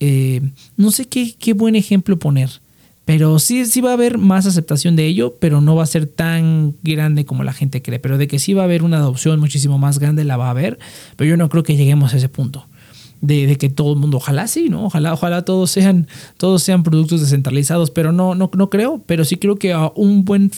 [0.00, 0.40] Eh,
[0.76, 2.50] no sé qué, qué, buen ejemplo poner.
[3.04, 6.06] Pero sí, sí va a haber más aceptación de ello, pero no va a ser
[6.06, 8.00] tan grande como la gente cree.
[8.00, 10.50] Pero de que sí va a haber una adopción muchísimo más grande, la va a
[10.50, 10.80] haber.
[11.14, 12.66] Pero yo no creo que lleguemos a ese punto
[13.20, 14.86] de, que todo el mundo, ojalá sí, ¿no?
[14.86, 19.36] Ojalá, ojalá todos sean, todos sean productos descentralizados, pero no, no, no creo, pero sí
[19.36, 20.50] creo que un buen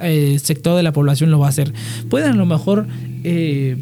[0.00, 1.72] eh, sector de la población lo va a hacer.
[2.08, 2.86] Pueden a lo mejor
[3.24, 3.76] eh,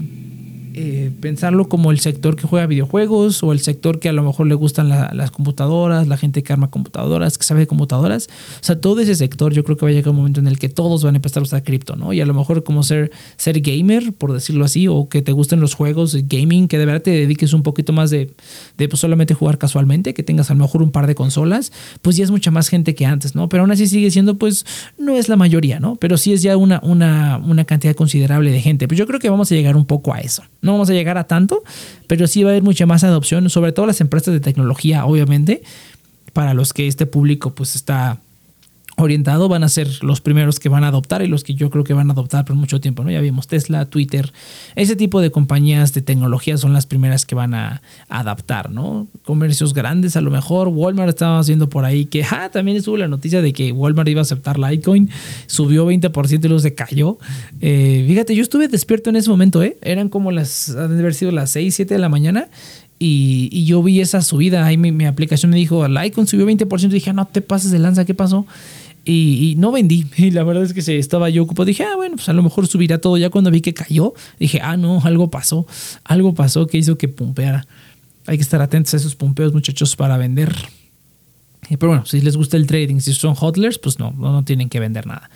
[0.78, 4.46] eh, pensarlo como el sector que juega videojuegos o el sector que a lo mejor
[4.46, 8.28] le gustan las computadoras, la gente que arma computadoras, que sabe de computadoras.
[8.60, 10.58] O sea, todo ese sector yo creo que va a llegar un momento en el
[10.58, 12.12] que todos van a empezar a usar cripto, ¿no?
[12.12, 15.60] Y a lo mejor como ser, ser gamer, por decirlo así, o que te gusten
[15.60, 18.34] los juegos, gaming, que de verdad te dediques un poquito más de,
[18.76, 22.16] de pues, solamente jugar casualmente, que tengas a lo mejor un par de consolas, pues
[22.16, 23.48] ya es mucha más gente que antes, ¿no?
[23.48, 24.66] Pero aún así sigue siendo, pues,
[24.98, 25.96] no es la mayoría, ¿no?
[25.96, 28.86] Pero sí es ya una, una, una cantidad considerable de gente.
[28.86, 30.42] Pues yo creo que vamos a llegar un poco a eso.
[30.66, 31.62] No vamos a llegar a tanto,
[32.07, 35.62] pero sí va a haber mucha más adopción, sobre todo las empresas de tecnología, obviamente,
[36.33, 38.20] para los que este público pues está
[38.96, 41.85] orientado van a ser los primeros que van a adoptar y los que yo creo
[41.85, 43.11] que van a adoptar por mucho tiempo, ¿no?
[43.11, 44.32] Ya vimos Tesla, Twitter,
[44.74, 49.06] ese tipo de compañías de tecnología son las primeras que van a, adaptar, ¿no?
[49.24, 53.09] Comercios grandes a lo mejor, Walmart estábamos viendo por ahí que, ah, también estuvo la
[53.09, 55.11] noticia de que Walmart iba a aceptar Litecoin,
[55.46, 57.18] subió 20% y luego se cayó.
[57.61, 59.76] Eh, fíjate, yo estuve despierto en ese momento, ¿eh?
[59.82, 62.48] Eran como las, han de haber sido las 6, 7 de la mañana
[62.98, 66.88] y, yo vi esa subida, ahí mi, mi aplicación me dijo, Litecoin subió 20%, y
[66.88, 68.46] dije, ah, no te pases de lanza, ¿qué pasó?
[69.08, 70.06] Y, no vendí.
[70.16, 71.64] Y la verdad es que se estaba yo ocupado.
[71.64, 73.16] Dije, ah, bueno, pues a lo mejor subirá todo.
[73.16, 75.66] Ya cuando vi que cayó, dije, ah, no, algo pasó.
[76.04, 77.66] Algo pasó que hizo que pumpeara.
[78.26, 80.54] Hay que estar atentos a esos pumpeos, muchachos, para vender.
[81.68, 84.80] Pero bueno, si les gusta el trading, si son hodlers, pues no, no, tienen que
[84.80, 85.30] vender nada.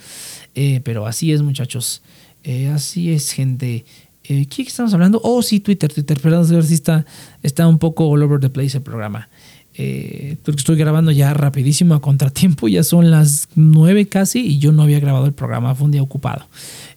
[0.55, 2.03] Eh, pero así es, muchachos.
[2.43, 3.85] Eh, así es, gente.
[4.25, 5.21] Eh, ¿Qué estamos hablando?
[5.23, 6.19] Oh, sí, Twitter, Twitter.
[6.21, 7.05] Perdón, si está,
[7.43, 9.29] está un poco all over the place el programa.
[9.75, 14.83] Eh, estoy grabando ya rapidísimo a contratiempo, ya son las 9 casi y yo no
[14.83, 16.49] había grabado el programa, fue un día ocupado.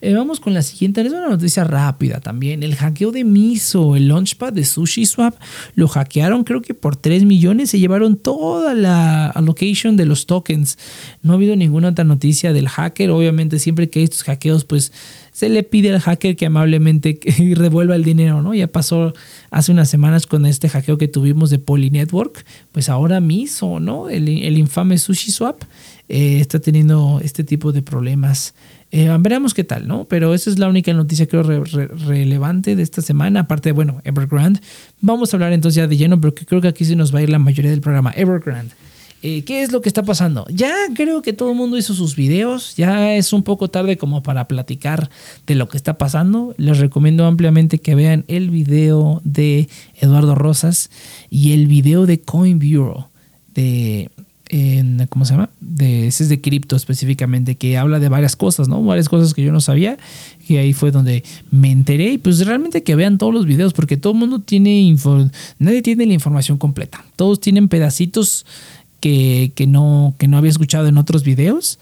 [0.01, 2.63] Eh, vamos con la siguiente, es una noticia rápida también.
[2.63, 5.35] El hackeo de Miso, el launchpad de SushiSwap,
[5.75, 10.77] lo hackearon creo que por 3 millones, se llevaron toda la allocation de los tokens.
[11.21, 14.91] No ha habido ninguna otra noticia del hacker, obviamente siempre que hay estos hackeos pues
[15.43, 17.19] se le pide al hacker que amablemente
[17.55, 18.53] revuelva el dinero, ¿no?
[18.53, 19.13] Ya pasó
[19.51, 24.07] hace unas semanas con este hackeo que tuvimos de Poly Network, pues ahora Miso, ¿no?
[24.07, 25.61] El, infame SushiSwap
[26.07, 28.53] eh, está teniendo este tipo de problemas.
[28.91, 30.05] Eh, veremos qué tal, ¿no?
[30.05, 34.61] Pero esa es la única noticia creo relevante de esta semana, aparte de, bueno, Evergrande.
[35.01, 37.23] Vamos a hablar entonces ya de lleno, pero creo que aquí se nos va a
[37.23, 38.13] ir la mayoría del programa.
[38.15, 38.73] Evergrande.
[39.25, 40.45] Eh, ¿Qué es lo que está pasando?
[40.49, 44.21] Ya creo que todo el mundo hizo sus videos, ya es un poco tarde como
[44.21, 45.09] para platicar
[45.47, 46.53] de lo que está pasando.
[46.57, 50.91] Les recomiendo ampliamente que vean el video de Eduardo Rosas
[51.29, 53.07] y el video de Coin Bureau
[53.53, 54.11] de
[55.09, 55.49] ¿cómo se llama?
[55.61, 58.83] De, ese es de cripto específicamente, que habla de varias cosas, ¿no?
[58.83, 59.97] Varias cosas que yo no sabía,
[60.47, 63.97] y ahí fue donde me enteré, y pues realmente que vean todos los videos, porque
[63.97, 64.95] todo el mundo tiene,
[65.57, 68.45] nadie tiene la información completa, todos tienen pedacitos
[69.03, 71.79] que, no, que no había escuchado en otros videos.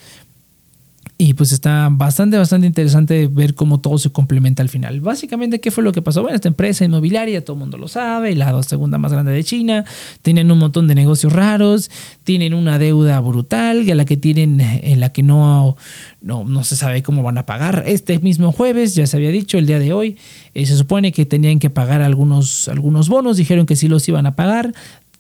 [1.17, 5.01] Y pues está bastante, bastante interesante ver cómo todo se complementa al final.
[5.01, 6.23] Básicamente, ¿qué fue lo que pasó?
[6.23, 9.85] Bueno, esta empresa inmobiliaria, todo el mundo lo sabe, la segunda más grande de China,
[10.23, 11.91] tienen un montón de negocios raros,
[12.23, 15.77] tienen una deuda brutal, a la que tienen, en la que no,
[16.21, 17.83] no, no se sabe cómo van a pagar.
[17.85, 20.17] Este mismo jueves, ya se había dicho, el día de hoy,
[20.55, 24.25] eh, se supone que tenían que pagar algunos, algunos bonos, dijeron que sí los iban
[24.25, 24.73] a pagar,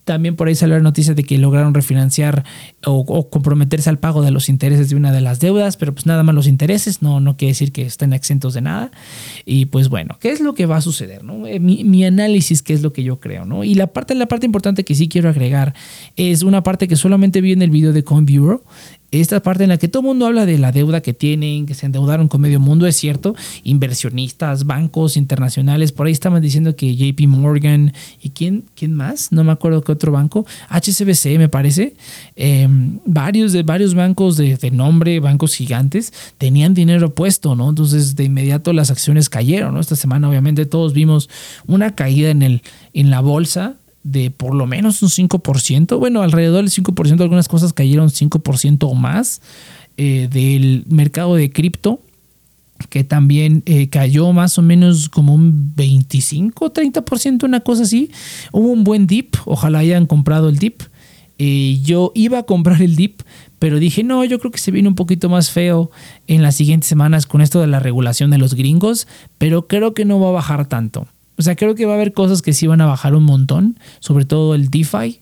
[0.03, 2.43] también por ahí salió la noticia de que lograron refinanciar
[2.85, 6.23] o, comprometerse al pago de los intereses de una de las deudas, pero pues nada
[6.23, 8.91] más los intereses, no, no quiere decir que estén exentos de nada.
[9.45, 11.23] Y pues bueno, ¿qué es lo que va a suceder?
[11.23, 11.45] No?
[11.47, 13.45] Eh, mi, análisis, ¿qué es lo que yo creo?
[13.45, 13.63] ¿no?
[13.63, 15.73] Y la parte, la parte importante que sí quiero agregar
[16.15, 18.63] es una parte que solamente vi en el video de CoinBureau,
[19.19, 21.73] esta parte en la que todo el mundo habla de la deuda que tienen, que
[21.73, 26.95] se endeudaron con medio mundo, es cierto, inversionistas, bancos internacionales, por ahí estaban diciendo que
[26.95, 31.95] JP Morgan y quién, quién más, no me acuerdo qué otro banco, HSBC me parece,
[32.37, 37.69] em, varios de varios bancos de, de, nombre, bancos gigantes, tenían dinero puesto, ¿no?
[37.69, 39.81] Entonces de inmediato las acciones cayeron, ¿no?
[39.81, 41.29] Esta semana obviamente todos vimos
[41.67, 42.61] una caída en, el,
[42.93, 47.73] en la bolsa de por lo menos un 5%, bueno, alrededor del 5%, algunas cosas
[47.73, 49.41] cayeron 5% o más
[49.97, 52.01] eh, del mercado de cripto,
[52.89, 58.09] que también eh, cayó más o menos como un 25, 30%, una cosa así.
[58.51, 60.81] Hubo un buen dip, ojalá hayan comprado el dip.
[61.37, 63.21] Eh, yo iba a comprar el dip,
[63.59, 65.91] pero dije, no, yo creo que se viene un poquito más feo
[66.27, 70.05] en las siguientes semanas con esto de la regulación de los gringos, pero creo que
[70.05, 71.07] no va a bajar tanto.
[71.41, 73.79] O sea, creo que va a haber cosas que sí van a bajar un montón,
[73.99, 75.21] sobre todo el DeFi.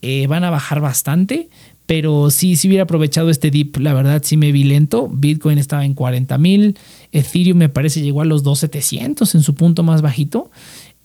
[0.00, 1.48] Eh, van a bajar bastante,
[1.86, 5.08] pero sí, si hubiera aprovechado este dip, la verdad sí me vi lento.
[5.12, 6.78] Bitcoin estaba en 40 mil,
[7.10, 10.52] Ethereum me parece llegó a los 2700 en su punto más bajito.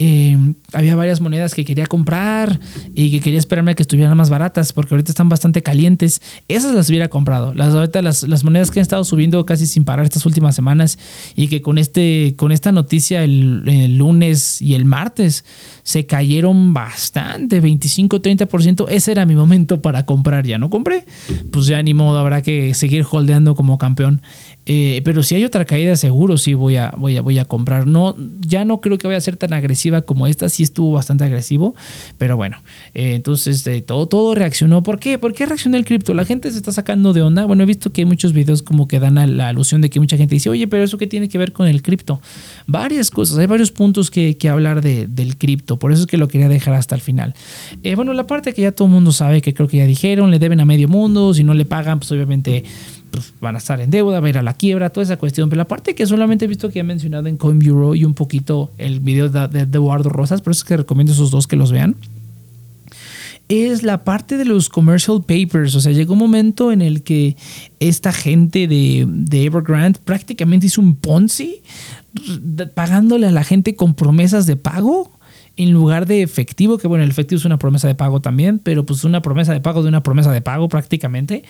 [0.04, 0.36] Eh,
[0.74, 2.60] había varias monedas que quería comprar
[2.96, 6.24] y que quería esperarme a que estuvieran más baratas porque ahorita están bastante calientes.
[6.48, 7.54] Esas las hubiera comprado.
[7.54, 10.98] Las, ahorita las, monedas que han estado subiendo casi sin parar estas últimas semanas
[11.36, 15.46] y que con, este, con esta noticia el, el lunes y el martes
[15.84, 18.88] se cayeron bastante, 25-30%.
[18.90, 20.48] Ese era mi momento para comprar.
[20.48, 21.06] Ya no compré,
[21.52, 24.24] pues ya ni modo, habrá que seguir holdeando como campeón.
[24.74, 27.88] Eh, pero si hay otra caída, seguro sí voy a, voy a, voy a comprar.
[27.88, 30.48] No, ya no creo que vaya a ser tan agresiva como esta.
[30.48, 31.76] Sí estuvo bastante agresivo.
[32.18, 32.56] Pero bueno,
[32.94, 34.82] eh, entonces eh, todo, todo reaccionó.
[34.82, 35.20] ¿Por qué?
[35.20, 36.14] ¿Por qué reaccionó el cripto?
[36.14, 37.44] La gente se está sacando de onda.
[37.44, 40.00] Bueno, he visto que hay muchos videos como que dan a la alusión de que
[40.00, 42.22] mucha gente dice, oye, pero eso qué tiene que ver con el cripto.
[42.66, 45.80] Varias cosas, hay varios puntos que, que hablar de, del cripto.
[45.80, 47.34] Por eso es que lo quería dejar hasta el final.
[47.98, 50.40] bueno, la parte que ya todo el mundo sabe, que creo que ya dijeron, le
[50.40, 51.34] deben a medio mundo.
[51.34, 52.64] Si no le pagan, pues obviamente
[53.12, 55.50] pues, van a estar en deuda, va a ir a la quiebra, toda esa cuestión.
[55.50, 58.14] Pero la parte que solamente he visto que he mencionado en Coin Bureau y un
[58.14, 61.72] poquito el video de, Eduardo Rosas, por eso es que recomiendo esos dos que los
[61.72, 61.96] vean,
[63.50, 65.76] es la parte de los commercial papers.
[65.76, 67.36] O sea, llegó un momento en el que
[67.80, 71.62] esta gente de, de Evergrande prácticamente hizo un Ponzi
[72.74, 75.12] pagándole a la gente con promesas de pago
[75.58, 78.86] en lugar de efectivo, que bueno, el efectivo es una promesa de pago también, pero
[78.86, 81.44] pues una promesa de pago de una promesa de pago prácticamente.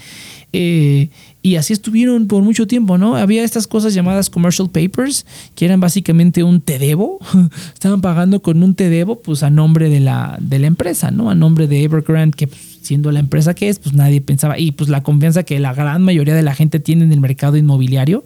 [0.54, 1.10] Eh,
[1.42, 3.16] y así estuvieron por mucho tiempo, ¿no?
[3.16, 7.20] Había estas cosas llamadas commercial papers, que eran básicamente un te debo.
[7.74, 11.30] Estaban pagando con un te debo, pues a nombre de la, de la empresa, ¿no?
[11.30, 14.72] A nombre de Evergrande, que pues, siendo la empresa que es, pues nadie pensaba, y
[14.72, 18.24] pues la confianza que la gran mayoría de la gente tiene en el mercado inmobiliario,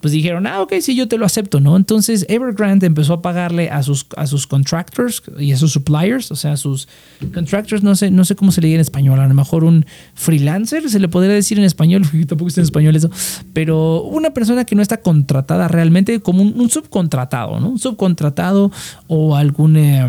[0.00, 1.76] pues dijeron, ah, ok, sí, yo te lo acepto, ¿no?
[1.76, 6.36] Entonces Evergrande empezó a pagarle a sus, a sus contractors y a sus suppliers, o
[6.36, 6.88] sea, a sus
[7.32, 9.86] contractors, no sé, no sé cómo se le dice en español, a lo mejor un
[10.14, 13.10] freelancer, se le podría decir en español, tampoco está en español eso,
[13.52, 17.68] pero una persona que no está contratada realmente como un, subcontratado, ¿no?
[17.68, 18.72] Un subcontratado
[19.06, 20.08] o algún eh,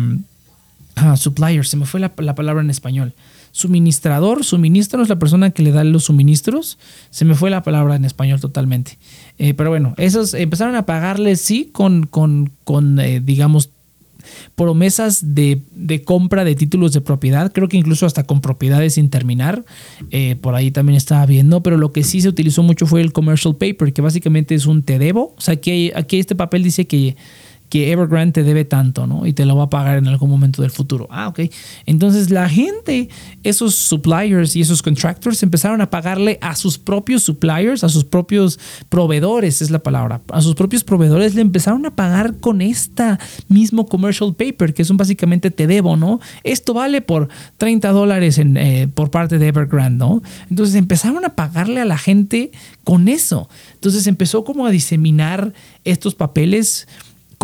[0.96, 3.14] ah, supplier, se me fue la, la palabra en español
[3.54, 6.76] suministrador, suministro es la persona que le da los suministros.
[7.10, 8.98] Se me fue la palabra en español totalmente.
[9.38, 13.70] Eh, pero bueno, esos empezaron a pagarle, sí, con, con, con eh, digamos,
[14.56, 15.62] promesas de,
[16.04, 19.64] compra de títulos de propiedad, creo que incluso hasta con propiedades sin terminar,
[20.10, 23.12] eh, por ahí también estaba viendo, pero lo que sí se utilizó mucho fue el
[23.12, 26.88] commercial paper, que básicamente es un te debo, o sea, aquí, aquí este papel dice
[26.88, 27.16] que
[27.68, 29.26] que Evergrande te debe tanto, ¿no?
[29.26, 31.08] Y te lo va a pagar en algún momento del futuro.
[31.10, 31.40] Ah, ok.
[31.86, 33.08] Entonces la gente,
[33.42, 38.58] esos suppliers y esos contractors empezaron a pagarle a sus propios suppliers, a sus propios
[38.88, 43.86] proveedores, es la palabra, a sus propios proveedores le empezaron a pagar con esta mismo
[43.86, 46.20] commercial paper, que es un básicamente te debo, ¿no?
[46.44, 50.22] Esto vale por 30 dólares eh, por parte de Evergrande, ¿no?
[50.48, 52.52] Entonces empezaron a pagarle a la gente
[52.84, 53.48] con eso.
[53.74, 55.52] Entonces empezó como a diseminar
[55.84, 56.86] estos papeles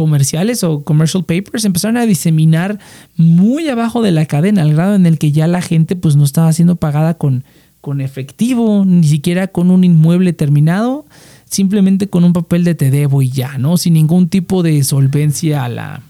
[0.00, 2.78] comerciales o commercial papers empezaron a diseminar
[3.18, 6.24] muy abajo de la cadena, al grado en el que ya la gente pues no
[6.24, 7.44] estaba siendo pagada con,
[7.82, 11.04] con efectivo, ni siquiera con un inmueble terminado,
[11.44, 13.76] simplemente con un papel de te debo y ya, ¿no?
[13.76, 16.00] Sin ningún tipo de solvencia a la,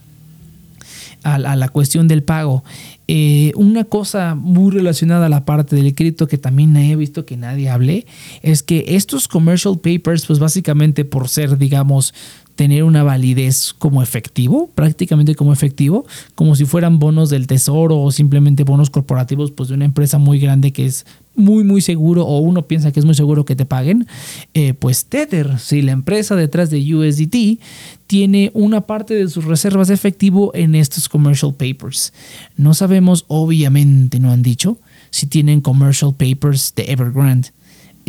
[1.24, 2.62] a, la cuestión del pago.
[3.08, 7.36] Eh, una cosa muy relacionada a la parte del cripto que también he visto que
[7.36, 8.06] nadie hable
[8.42, 12.14] es que estos commercial papers, pues básicamente por ser, digamos,
[12.54, 18.10] tener una validez como efectivo, prácticamente como efectivo, como si fueran bonos del tesoro o
[18.10, 22.38] simplemente bonos corporativos pues de una empresa muy grande que es muy muy seguro o
[22.38, 24.06] uno piensa que es muy seguro que te paguen,
[24.54, 27.60] eh, pues Tether, si la empresa detrás de USDT
[28.06, 32.12] tiene una parte de sus reservas de efectivo en estos commercial papers.
[32.56, 34.78] No sabemos, obviamente no han dicho,
[35.10, 37.50] si tienen commercial papers de Evergrande.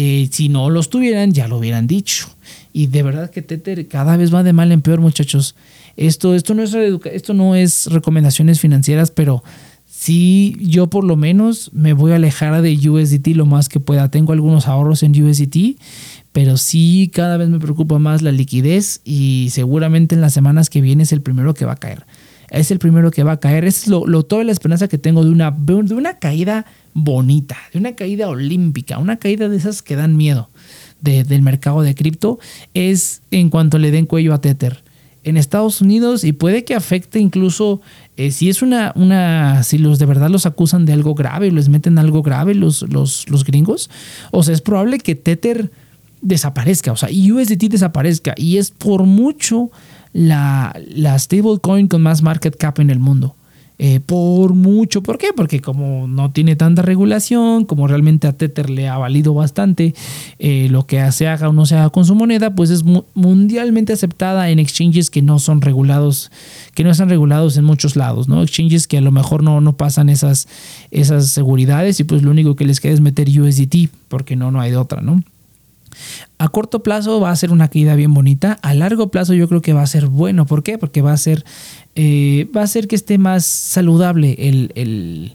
[0.04, 2.28] Eh, si no los tuvieran, ya lo hubieran dicho.
[2.74, 5.54] Y de verdad que Tether cada vez va de mal en peor, muchachos.
[5.96, 6.74] Esto, esto, no, es
[7.06, 9.44] esto no es recomendaciones financieras, pero
[9.86, 14.10] sí yo por lo menos me voy a alejar de USDT lo más que pueda.
[14.10, 15.78] Tengo algunos ahorros en USDT,
[16.32, 20.82] pero sí cada vez me preocupa más la liquidez y seguramente en las semanas que
[20.82, 22.08] viene es el primero que va a caer.
[22.50, 23.66] Es el primero que va a caer.
[23.66, 27.80] Es lo, lo toda la esperanza que tengo de una, de una caída bonita, de
[27.80, 30.50] una caída olímpica, una caída de esas que dan miedo
[31.02, 32.40] del mercado de cripto
[32.76, 34.84] es en cuanto le den cuello a Tether
[35.24, 37.82] en Estados Unidos y puede que afecte incluso
[38.18, 41.70] eh, si es una, una, si los de verdad los acusan de algo grave, les
[41.70, 43.90] meten algo grave los, los, los gringos,
[44.32, 45.72] o sea, es probable que Tether
[46.22, 49.72] desaparezca, o sea, USDT desaparezca y es por mucho
[50.14, 53.36] la, la stablecoin con más market cap en el mundo.
[53.84, 55.02] Eh, por mucho.
[55.02, 55.30] ¿Por qué?
[55.36, 59.96] Porque como no tiene tanta regulación, como realmente a Tether le ha valido bastante
[60.38, 62.84] eh, lo que se haga o no se haga con su moneda, pues es
[63.16, 66.32] mundialmente aceptada en exchanges que no son regulados,
[66.76, 68.44] que no están regulados en muchos lados, ¿no?
[68.44, 70.48] Exchanges que a lo mejor no, no pasan esas,
[70.92, 74.62] esas seguridades y pues lo único que les queda es meter USDT, porque no, no
[74.62, 75.24] hay de otra, ¿no?
[76.38, 78.58] A corto plazo va a ser una caída bien bonita.
[78.62, 80.46] A largo plazo yo creo que va a ser bueno.
[80.46, 80.78] ¿Por qué?
[80.78, 81.46] Porque va a ser,
[81.96, 85.34] eh, va a hacer que esté más saludable el, el,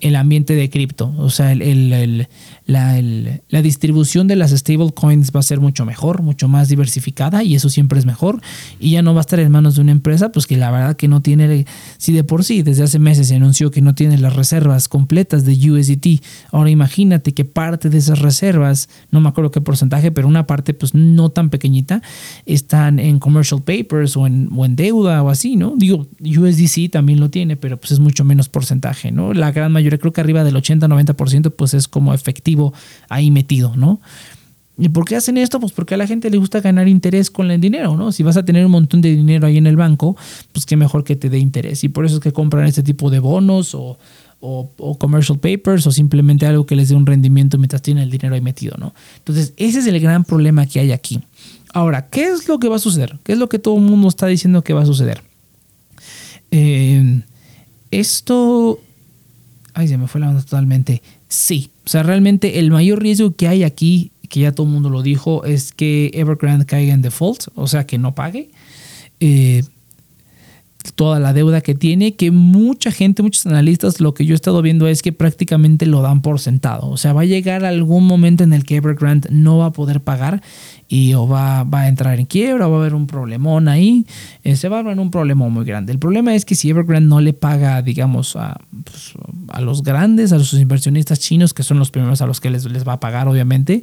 [0.00, 1.14] el ambiente de cripto.
[1.18, 2.28] O sea, el,
[2.72, 3.00] la,
[3.48, 7.68] la, distribución de las stablecoins va a ser mucho mejor, mucho más diversificada y eso
[7.68, 8.40] siempre es mejor.
[8.80, 10.96] Y ya no va a estar en manos de una empresa, pues que la verdad
[10.96, 11.66] que no tiene,
[11.98, 15.44] si de por sí desde hace meses se anunció que no tiene las reservas completas
[15.44, 16.24] de USDT.
[16.50, 20.74] Ahora imagínate que parte de esas reservas, no me acuerdo qué porcentaje, pero una parte
[20.74, 22.02] pues no tan pequeñita,
[22.46, 25.74] están en commercial papers o en, o en deuda o así, ¿no?
[25.76, 29.34] Digo, USDC también lo tiene, pero pues es mucho menos porcentaje, ¿no?
[29.34, 32.61] La gran mayoría creo que arriba del 80-90% pues es como efectivo
[33.08, 34.00] ahí metido, ¿no?
[34.78, 35.60] ¿Y por qué hacen esto?
[35.60, 38.10] Pues porque a la gente le gusta ganar interés con el dinero, ¿no?
[38.10, 40.16] Si vas a tener un montón de dinero ahí en el banco,
[40.52, 41.84] pues qué mejor que te dé interés.
[41.84, 43.98] Y por eso es que compran este tipo de bonos o,
[44.40, 48.34] o, commercial papers o simplemente algo que les dé un rendimiento mientras tienen el dinero
[48.34, 48.92] ahí metido, ¿no?
[49.18, 51.20] Entonces, ese es el gran problema que hay aquí.
[51.72, 53.18] Ahora, ¿qué es lo que va a suceder?
[53.22, 55.22] ¿Qué es lo que todo el mundo está diciendo que va a suceder?
[56.50, 57.22] Eh,
[57.90, 58.80] esto...
[59.74, 61.02] Ay, se me fue la onda totalmente.
[61.32, 64.90] Sí, o sea, realmente el mayor riesgo que hay aquí, que ya todo el mundo
[64.90, 68.50] lo dijo, es que Evergrande caiga en default, o sea, que no pague.
[69.18, 69.62] Eh,
[70.94, 74.60] toda la deuda que tiene, que mucha gente, muchos analistas, lo que yo he estado
[74.60, 76.90] viendo es que prácticamente lo dan por sentado.
[76.90, 80.02] O sea, va a llegar algún momento en el que Evergrande no va a poder
[80.02, 80.42] pagar
[80.92, 84.04] y o va, va a entrar en quiebra, va a haber un problemón ahí,
[84.44, 85.90] eh, se va a abrir un problema muy grande.
[85.90, 89.14] El problema es que si Evergrande no le paga, digamos, a, pues,
[89.48, 92.66] a los grandes, a los inversionistas chinos, que son los primeros a los que les,
[92.66, 93.82] les va a pagar, obviamente,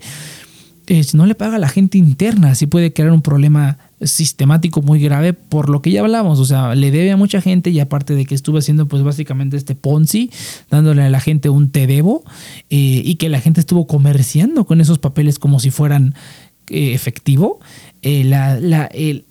[0.85, 4.81] eh, si no le paga a la gente interna, sí puede crear un problema sistemático
[4.81, 7.79] muy grave por lo que ya hablamos, o sea, le debe a mucha gente y
[7.79, 10.31] aparte de que estuvo haciendo pues básicamente este Ponzi,
[10.69, 12.23] dándole a la gente un te debo
[12.69, 17.59] eh, y que la gente estuvo comerciando con esos papeles como si fueran eh, efectivo,
[18.01, 19.25] eh, la, la, el,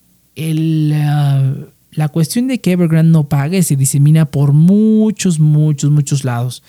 [1.91, 6.63] la cuestión de que Evergrande no pague se disemina por muchos, muchos, muchos lados.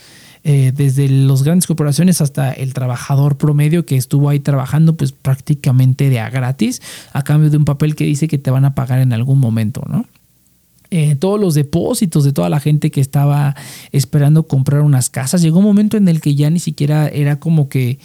[0.46, 6.10] Eh, desde las grandes corporaciones hasta el trabajador promedio que estuvo ahí trabajando pues prácticamente
[6.10, 9.00] de a gratis a cambio de un papel que dice que te van a pagar
[9.00, 10.06] en algún momento, ¿no?
[10.92, 13.56] Eh, todos los depósitos de toda la gente que estaba
[13.92, 15.42] esperando comprar unas casas.
[15.42, 18.00] Llegó un momento en el que ya ni siquiera era como que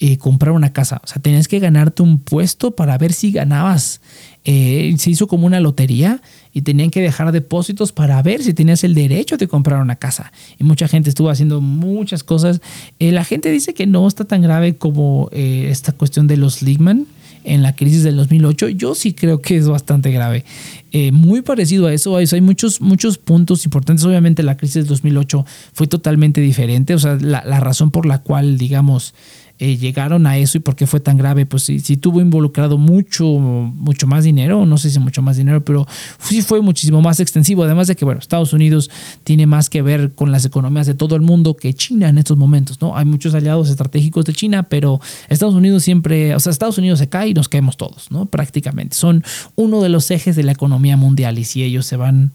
[0.00, 1.00] eh, comprar una casa.
[1.04, 4.00] O sea, tenías que ganarte un puesto para ver si ganabas.
[4.44, 6.20] se hizo como una lotería
[6.54, 10.32] y tenían que dejar depósitos para ver si tenías el derecho de comprar una casa.
[10.56, 12.60] Y mucha gente estuvo haciendo muchas cosas.
[13.00, 16.62] Eh, la gente dice que no está tan grave como eh, esta cuestión de los
[16.62, 17.06] Ligman
[17.42, 20.44] en la crisis del 2008, yo sí creo que es bastante grave.
[20.92, 24.04] Eh, muy parecido a eso, hay, muchos, muchos puntos importantes.
[24.06, 28.56] Obviamente la crisis del 2008 fue totalmente diferente, o sea, la razón por la cual,
[28.56, 29.12] digamos,
[29.58, 32.76] eh, llegaron a eso y por qué fue tan grave, pues sí, sí, tuvo involucrado
[32.76, 35.86] mucho, mucho más dinero, no sé si mucho más dinero, pero
[36.18, 38.90] sí fue muchísimo más extensivo, además de que, bueno, Estados Unidos
[39.22, 42.36] tiene más que ver con las economías de todo el mundo que China en estos
[42.36, 42.96] momentos, ¿no?
[42.96, 47.08] Hay muchos aliados estratégicos de China, pero Estados Unidos siempre, o sea, Estados Unidos se
[47.08, 48.26] cae y nos caemos todos, ¿no?
[48.26, 48.96] Prácticamente.
[48.96, 49.22] Son
[49.54, 52.32] uno de los ejes de la economía mundial y si ellos se van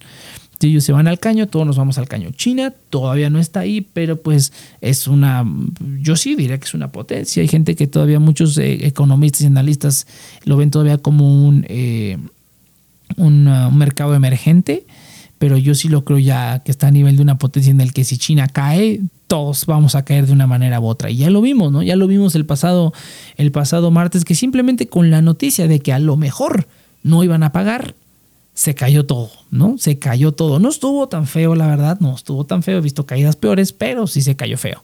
[0.68, 2.32] ellos se van al caño, todos nos vamos al caño.
[2.32, 4.52] China todavía no está ahí, pero pues
[4.82, 5.46] es una,
[6.02, 7.42] yo sí diría que es una potencia.
[7.42, 10.08] Hay gente que todavía, muchos eh, economistas y analistas
[10.44, 12.18] lo ven todavía como un, eh,
[13.16, 14.86] uh, un, mercado emergente,
[15.38, 17.94] pero yo sí lo creo ya que está a nivel de una potencia en el
[17.94, 21.10] que si China cae, todos vamos a caer de una manera u otra.
[21.10, 21.84] Y ya lo vimos, ¿no?
[21.84, 22.94] Ya lo vimos el pasado,
[23.38, 26.68] el pasado martes, que simplemente con la noticia de que a lo mejor
[27.04, 27.96] no iban a pagar,
[28.60, 29.78] se cayó todo, ¿no?
[29.78, 30.60] Se cayó todo.
[30.60, 32.80] No estuvo tan feo, la verdad, no estuvo tan feo.
[32.80, 34.84] He visto caídas peores, pero sí se cayó feo.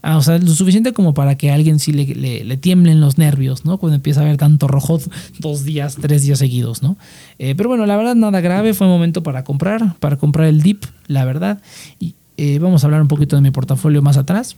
[0.00, 3.18] Ah, o sea, lo suficiente como para que a alguien sí le, le, tiemblen los
[3.18, 3.78] nervios, ¿no?
[3.78, 5.00] Cuando empieza a ver tanto rojo
[5.40, 6.96] dos días, tres días seguidos, ¿no?
[7.40, 8.74] Eh, pero bueno, la verdad, nada grave.
[8.74, 11.60] Fue momento para comprar, para comprar el dip, la verdad.
[11.98, 14.54] Y eh, vamos a hablar un poquito de mi portafolio más atrás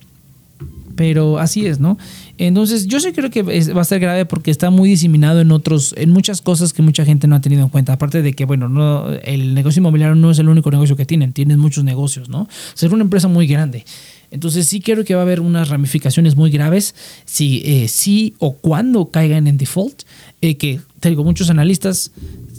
[0.99, 1.97] pero así es, ¿no?
[2.39, 5.95] Entonces, yo sí creo que va a ser grave porque está muy diseminado en otros,
[5.97, 7.93] en muchas cosas que mucha gente no ha tenido en cuenta.
[7.93, 11.33] Aparte de que, bueno, no, el negocio inmobiliario no es el único negocio que tienen,
[11.33, 12.49] tienen muchos negocios, ¿no?
[12.75, 13.85] Ser una empresa muy grande.
[14.33, 16.97] Entonces sí creo que va a haber unas ramificaciones muy graves
[17.27, 20.03] si, eh, o cuando caigan en default,
[20.41, 22.11] eh, que te digo, muchos analistas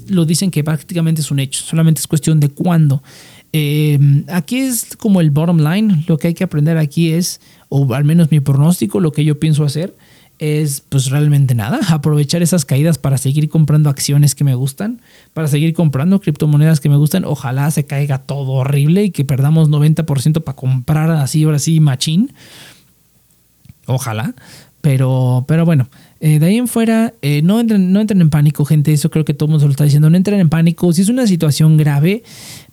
[0.08, 3.04] lo dicen que prácticamente es un hecho, solamente es cuestión de cuándo.
[3.52, 7.94] Eh, aquí es como el bottom line, lo que hay que aprender aquí es o
[7.94, 9.96] al menos mi pronóstico, lo que yo pienso hacer
[10.40, 15.02] es pues realmente nada, aprovechar esas caídas para seguir comprando acciones que me gustan,
[15.34, 19.70] para seguir comprando criptomonedas que me gustan, ojalá se caiga todo horrible y que perdamos
[19.70, 22.32] 90% para comprar así, ahora sí, machín,
[23.86, 24.34] ojalá,
[24.82, 25.90] pero, pero bueno,
[26.22, 28.94] eh, de ahí en fuera, eh, no, entren, no entren en pánico, gente.
[28.94, 30.10] Eso creo que todo el mundo se lo está diciendo.
[30.10, 30.92] No entren en pánico.
[30.94, 32.24] Si es una situación grave,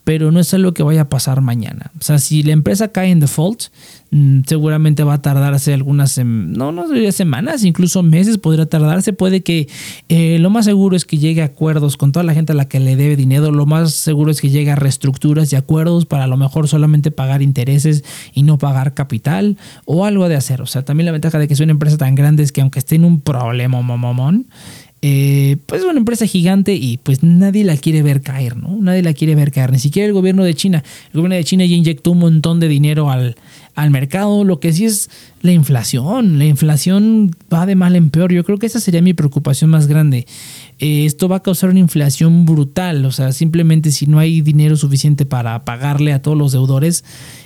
[0.06, 1.90] pero no es algo que vaya a pasar mañana.
[1.98, 3.64] O sea, si la empresa cae en default,
[4.12, 9.12] mm, seguramente va a tardarse algunas, no, no semanas, incluso meses podría tardarse.
[9.12, 9.66] Puede que
[10.08, 12.68] eh, lo más seguro es que llegue a acuerdos con toda la gente a la
[12.68, 13.50] que le debe dinero.
[13.50, 17.10] Lo más seguro es que llegue a reestructuras y acuerdos para a lo mejor solamente
[17.10, 20.62] pagar intereses y no pagar capital o algo de hacer.
[20.62, 22.78] O sea, también la ventaja de que es una empresa tan grande es que aunque
[22.78, 24.46] esté en un problema, mamón,
[25.08, 28.76] eh, pues es una empresa gigante y pues nadie la quiere ver caer, ¿no?
[28.80, 30.82] Nadie la quiere ver caer, ni siquiera el gobierno de China.
[31.12, 33.36] El gobierno de China ya inyectó un montón de dinero al,
[33.76, 35.08] al mercado, lo que sí es
[35.42, 36.40] la inflación.
[36.40, 38.32] La inflación va de mal en peor.
[38.32, 40.26] Yo creo que esa sería mi preocupación más grande.
[40.78, 43.04] Eh, esto va a causar una inflación brutal.
[43.04, 47.04] O sea, simplemente si no hay dinero suficiente para pagarle a todos los deudores,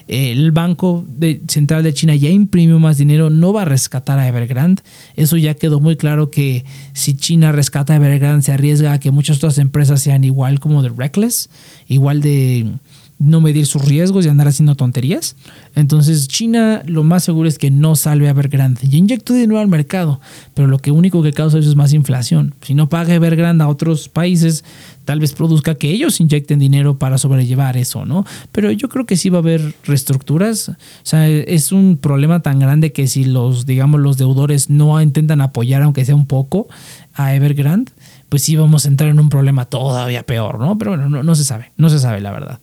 [0.08, 1.04] eh, el Banco
[1.46, 4.82] Central de China ya imprimió más dinero, no va a rescatar a Evergrande.
[5.14, 9.12] Eso ya quedó muy claro que si China rescata a Evergrande se arriesga a que
[9.12, 11.48] muchas otras empresas sean igual como de Reckless,
[11.86, 12.72] igual de
[13.20, 15.36] no medir sus riesgos y andar haciendo tonterías.
[15.74, 18.80] Entonces China lo más seguro es que no salve a Evergrande.
[18.90, 20.20] Y inyectó de nuevo al mercado,
[20.54, 22.54] pero lo que único que causa eso es más inflación.
[22.62, 24.64] Si no paga Evergrande a otros países,
[25.04, 28.24] tal vez produzca que ellos inyecten dinero para sobrellevar eso, ¿no?
[28.52, 30.70] Pero yo creo que sí va a haber reestructuras.
[30.70, 35.42] O sea, es un problema tan grande que si los, digamos, los deudores no intentan
[35.42, 36.68] apoyar, aunque sea un poco,
[37.12, 37.92] a Evergrande,
[38.30, 40.78] pues sí vamos a entrar en un problema todavía peor, ¿no?
[40.78, 42.60] Pero bueno, no, no se sabe, no se sabe la verdad.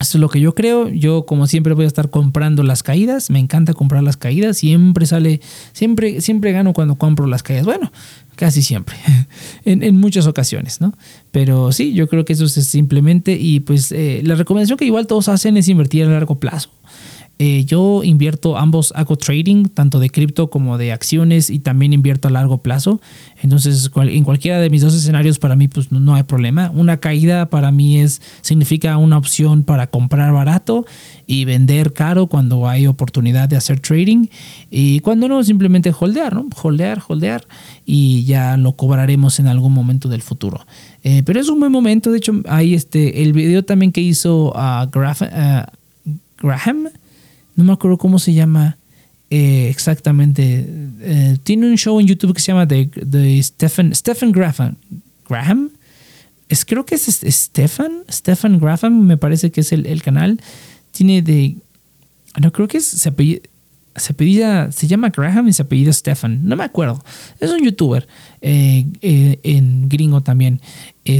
[0.00, 0.88] Esto es lo que yo creo.
[0.88, 3.30] Yo, como siempre, voy a estar comprando las caídas.
[3.30, 4.58] Me encanta comprar las caídas.
[4.58, 5.40] Siempre sale,
[5.72, 7.64] siempre, siempre gano cuando compro las caídas.
[7.64, 7.92] Bueno,
[8.34, 8.96] casi siempre,
[9.64, 10.94] en, muchas ocasiones, ¿no?
[11.30, 13.38] Pero sí, yo creo que eso es simplemente.
[13.38, 16.70] Y pues eh, la recomendación que igual todos hacen es invertir a largo plazo.
[17.40, 22.28] Eh, yo invierto ambos, hago trading, tanto de cripto como de acciones y también invierto
[22.28, 23.00] a largo plazo.
[23.42, 26.70] Entonces, en cualquiera de mis dos escenarios para mí pues no, hay problema.
[26.72, 30.86] Una caída para mí es significa una opción para comprar barato
[31.26, 34.26] y vender caro cuando hay oportunidad de hacer trading
[34.70, 36.46] y cuando no simplemente holdear, ¿no?
[36.62, 37.44] Holdear, holdear
[37.84, 40.64] y ya lo cobraremos en algún momento del futuro.
[41.02, 44.52] Eh, pero es un buen momento, de hecho, hay este el video también que hizo
[44.54, 44.88] uh,
[46.40, 46.88] Graham
[47.56, 48.78] no me acuerdo cómo se llama
[49.30, 50.64] eh, exactamente.
[51.00, 54.76] Eh, tiene un show en YouTube que se llama The, Stephen, Stephen Graham.
[55.28, 55.70] Graham.
[56.48, 58.04] Es, creo que es Stephen.
[58.08, 60.40] Stephen Graham, me parece que es el, canal.
[60.92, 61.56] Tiene de.
[62.40, 62.86] No, creo que es.
[62.86, 66.46] Se apellida, se, se llama Graham y se apellida Stephen.
[66.46, 67.02] No me acuerdo.
[67.40, 68.06] Es un youtuber
[68.40, 68.86] eh,
[69.42, 70.60] en gringo también.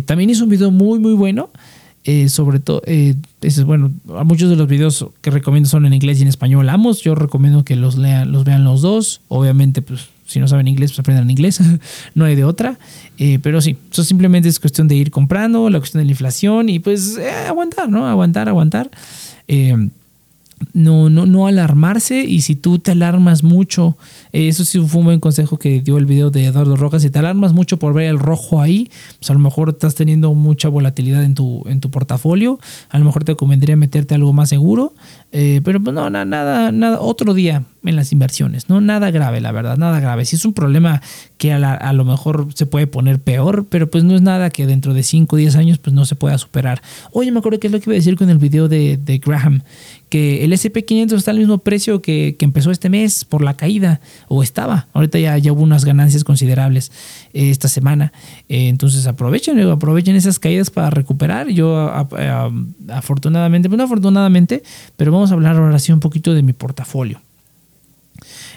[0.05, 1.51] también hizo un video muy, muy bueno.
[2.07, 3.15] Eh, sobre todo, eh,
[3.65, 3.91] bueno,
[4.25, 7.01] muchos de los videos que recomiendo son en inglés y en español ambos.
[7.01, 9.23] Yo recomiendo que los lean, los vean los dos.
[9.29, 11.61] Obviamente, pues si no saben inglés, pues aprendan inglés.
[12.15, 12.79] no hay de otra.
[13.17, 16.69] Eh, pero sí, eso simplemente es cuestión de ir comprando, la cuestión de la inflación
[16.69, 18.07] y pues aguantar, ¿no?
[18.07, 18.91] Aguantar, aguantar
[20.73, 23.97] no, no, no alarmarse y si tú te alarmas mucho,
[24.33, 27.11] eh, eso sí fue un buen consejo que dio el video de Eduardo Rojas, si
[27.11, 30.69] te alarmas mucho por ver el rojo ahí, pues a lo mejor estás teniendo mucha
[30.69, 32.59] volatilidad en tu, en tu portafolio,
[32.89, 34.95] a lo mejor te convendría meterte algo más seguro,
[35.33, 38.81] eh, pero pues no, nada, nada, otro día en las inversiones, ¿no?
[38.81, 40.25] Nada grave, la verdad, nada grave.
[40.25, 41.03] Si es un problema
[41.39, 44.95] que a, lo mejor se puede poner peor, pero pues no es nada que dentro
[44.95, 46.81] de 5 o 10 años pues no se pueda superar.
[47.13, 49.63] Oye, me acuerdo que es lo que iba a decir con el video de, Graham,
[50.15, 54.45] que el SP500 está al mismo precio que, empezó este mes por la caída, o
[54.45, 54.87] estaba.
[54.93, 56.93] Ahorita ya, ya hubo unas ganancias considerables
[57.33, 58.13] eh, esta semana.
[58.49, 61.49] Eh, entonces aprovechen, aprovechen esas caídas para recuperar.
[61.49, 61.93] Yo
[62.91, 64.63] afortunadamente, pues no afortunadamente,
[64.97, 67.21] pero vamos a hablar ahora sí un poquito de mi portafolio.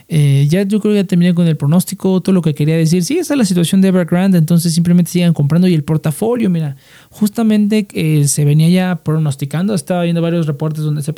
[0.09, 3.03] Eh, ya yo creo que ya terminé con el pronóstico, todo lo que quería decir.
[3.03, 5.67] Sí, esa es la situación de Evergrande, entonces simplemente sigan comprando.
[5.67, 6.77] Y el portafolio, mira,
[7.09, 11.13] justamente eh, se venía ya pronosticando, estaba viendo varios reportes donde se,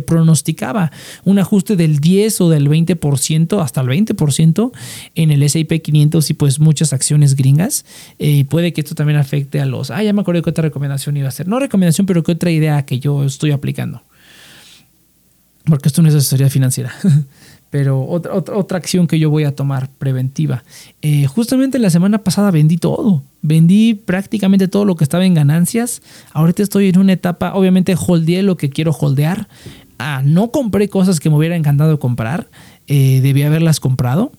[0.00, 0.92] pronosticaba
[1.24, 4.70] un ajuste del 10 o del 20%, hasta el 20%
[5.14, 7.84] en el S&P 500 y pues muchas acciones gringas.
[8.18, 9.90] Eh, puede que esto también afecte a los...
[9.90, 11.48] Ah, ya me acuerdo que otra recomendación iba a ser.
[11.48, 14.02] No recomendación, pero que otra idea que yo estoy aplicando
[15.64, 16.92] porque esto no es asesoría financiera,
[17.70, 20.64] pero otra, otra, acción que yo voy a tomar preventiva.
[21.02, 26.02] Eh, justamente la semana pasada vendí todo, vendí prácticamente todo lo que estaba en ganancias.
[26.32, 29.48] Ahorita estoy en una etapa, obviamente holdeé lo que quiero holdear.
[29.98, 32.48] Ah, no compré cosas que me hubiera encantado comprar,
[32.86, 34.32] eh, debía haberlas comprado,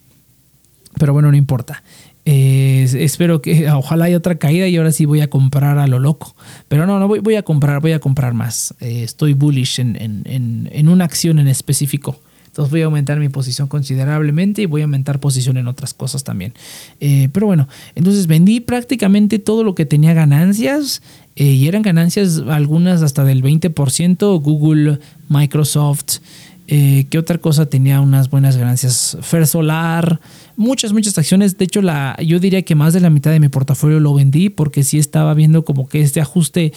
[0.97, 1.83] pero bueno, no importa.
[2.25, 5.99] Eh, espero que ojalá haya otra caída y ahora sí voy a comprar a lo
[5.99, 6.35] loco.
[6.67, 8.73] Pero no, no voy, a comprar, voy a comprar más.
[8.79, 12.19] Eh, estoy bullish en, una acción en específico.
[12.47, 16.25] Entonces voy a aumentar mi posición considerablemente y voy a aumentar posición en otras cosas
[16.25, 16.53] también.
[16.99, 21.01] Eh, pero bueno, entonces vendí prácticamente todo lo que tenía ganancias
[21.33, 24.41] y eran ganancias algunas hasta del 20%.
[24.41, 24.99] Google,
[25.29, 26.19] Microsoft,
[26.67, 29.17] ¿Qué otra cosa tenía unas buenas ganancias?
[29.19, 30.21] Fer Solar,
[30.61, 31.57] muchas, muchas acciones.
[31.57, 34.49] De hecho, la, yo diría que más de la mitad de mi portafolio lo vendí
[34.49, 36.71] porque sí estaba viendo como que este ajuste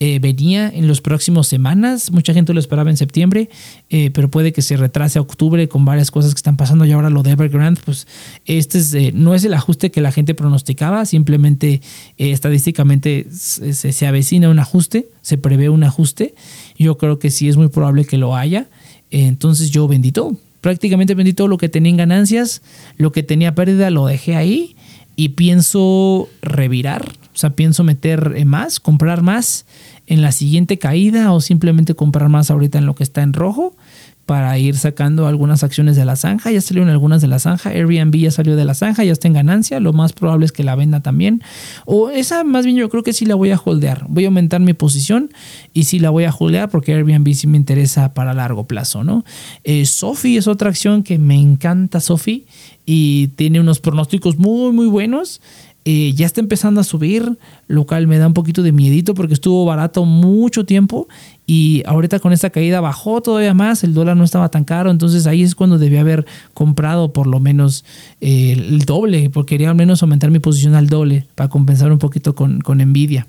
[0.00, 2.10] eh, venía en las próximas semanas.
[2.10, 3.48] Mucha gente lo esperaba en septiembre,
[3.90, 6.84] eh, pero puede que se retrase a octubre con varias cosas que están pasando.
[6.84, 8.06] Y ahora lo de Evergrande, pues
[8.46, 11.82] este es, no es el ajuste que la gente pronosticaba, simplemente
[12.16, 16.34] estadísticamente se, se avecina un ajuste, se prevé un ajuste.
[16.78, 18.68] Yo creo que sí es muy probable que lo haya.
[19.10, 20.36] Entonces yo vendí todo.
[20.66, 22.60] Prácticamente vendí todo lo que tenía en ganancias,
[22.96, 24.74] lo que tenía pérdida lo dejé ahí
[25.14, 29.64] y pienso revirar, o sea, pienso meter más, comprar más
[30.08, 33.76] en la siguiente caída o simplemente comprar más ahorita en lo que está en rojo.
[34.26, 36.50] Para ir sacando algunas acciones de la zanja.
[36.50, 37.70] Ya salieron algunas de la zanja.
[37.70, 39.78] Airbnb ya salió de la zanja, ya está en ganancia.
[39.78, 41.42] Lo más probable es que la venda también.
[41.84, 44.04] O esa más bien yo creo que sí la voy a holdear.
[44.08, 45.30] Voy a aumentar mi posición
[45.72, 49.24] y sí la voy a holdear porque Airbnb sí me interesa para largo plazo, ¿no?
[49.62, 52.46] Eh, Sophie es otra acción que me encanta Sophie
[52.84, 55.40] y tiene unos pronósticos muy, muy buenos.
[55.88, 59.34] Eh, ya está empezando a subir, lo cual me da un poquito de miedito porque
[59.34, 61.06] estuvo barato mucho tiempo
[61.46, 65.28] y ahorita con esta caída bajó todavía más, el dólar no estaba tan caro, entonces
[65.28, 67.84] ahí es cuando debía haber comprado por lo menos
[68.20, 72.00] eh, el doble, porque quería al menos aumentar mi posición al doble para compensar un
[72.00, 73.28] poquito con, con Nvidia.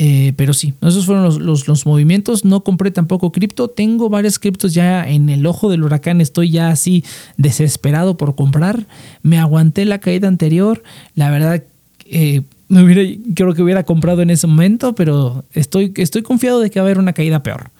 [0.00, 2.44] Eh, pero sí, esos fueron los, los, movimientos.
[2.44, 3.68] No compré tampoco cripto.
[3.68, 6.20] Tengo varios criptos ya en el ojo del huracán.
[6.20, 7.04] Estoy ya así
[7.36, 8.86] desesperado por comprar.
[9.22, 10.82] Me aguanté la caída anterior.
[11.14, 11.64] La verdad,
[12.06, 13.02] eh, me hubiera,
[13.34, 16.86] creo que hubiera comprado en ese momento, pero estoy, estoy confiado de que va a
[16.86, 17.70] haber una caída peor.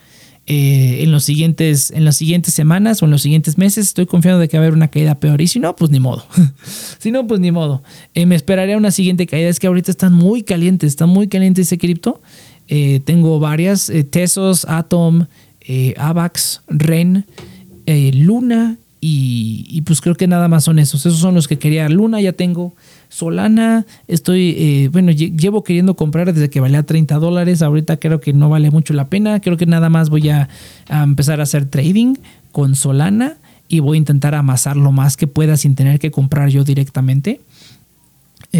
[0.50, 4.40] Eh, en, los siguientes, en las siguientes semanas o en los siguientes meses estoy confiando
[4.40, 5.42] de que va a haber una caída peor.
[5.42, 6.24] Y si no, pues ni modo.
[6.98, 7.82] si no, pues ni modo.
[8.14, 9.50] Eh, me esperaría una siguiente caída.
[9.50, 12.22] Es que ahorita están muy calientes, está muy caliente ese cripto.
[12.66, 15.26] Eh, tengo varias, Tesos, Atom,
[15.98, 17.26] Avax, Ren,
[18.14, 21.04] Luna y, y, pues creo que nada más son esos.
[21.04, 21.90] Esos son los que quería.
[21.90, 22.74] Luna ya tengo.
[23.08, 27.62] Solana, estoy, eh, bueno, llevo queriendo comprar desde que valía 30 dólares.
[27.62, 29.40] Ahorita creo que no vale mucho la pena.
[29.40, 30.48] Creo que nada más voy a,
[30.88, 32.14] a empezar a hacer trading
[32.52, 33.36] con Solana
[33.68, 37.40] y voy a intentar amasar lo más que pueda sin tener que comprar yo directamente.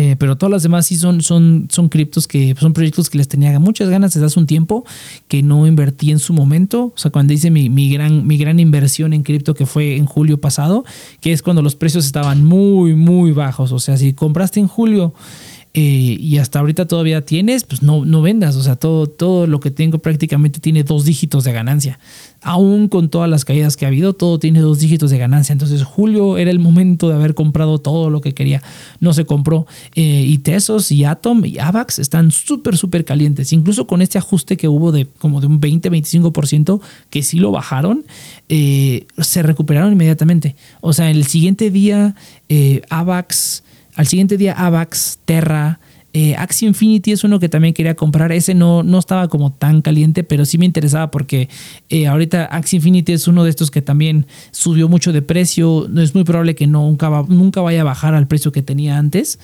[0.00, 3.26] Eh, pero todas las demás sí son, son, son criptos que son proyectos que les
[3.26, 4.84] tenía muchas ganas desde hace un tiempo
[5.26, 6.84] que no invertí en su momento.
[6.84, 10.06] O sea, cuando hice mi, mi gran, mi gran inversión en cripto que fue en
[10.06, 10.84] julio pasado,
[11.20, 13.72] que es cuando los precios estaban muy, muy bajos.
[13.72, 15.14] O sea, si compraste en julio
[15.80, 18.56] eh, y hasta ahorita todavía tienes, pues no, no vendas.
[18.56, 22.00] O sea, todo, todo lo que tengo prácticamente tiene dos dígitos de ganancia.
[22.42, 25.52] Aún con todas las caídas que ha habido, todo tiene dos dígitos de ganancia.
[25.52, 28.60] Entonces, julio era el momento de haber comprado todo lo que quería.
[28.98, 29.68] No se compró.
[29.94, 33.52] Eh, y Tesos y Atom y Avax están súper, súper calientes.
[33.52, 38.04] Incluso con este ajuste que hubo de como de un 20-25%, que sí lo bajaron,
[38.48, 40.56] eh, se recuperaron inmediatamente.
[40.80, 42.16] O sea, el siguiente día,
[42.90, 43.62] Avax
[43.98, 45.80] al siguiente día Avax, Terra,
[46.20, 48.32] eh, Axie Infinity es uno que también quería comprar.
[48.32, 51.48] Ese no, no estaba como tan caliente, pero sí me interesaba porque
[51.90, 55.88] eh, ahorita Axie Infinity es uno de estos que también subió mucho de precio.
[55.96, 59.38] Es muy probable que nunca, nunca vaya a bajar al precio que tenía antes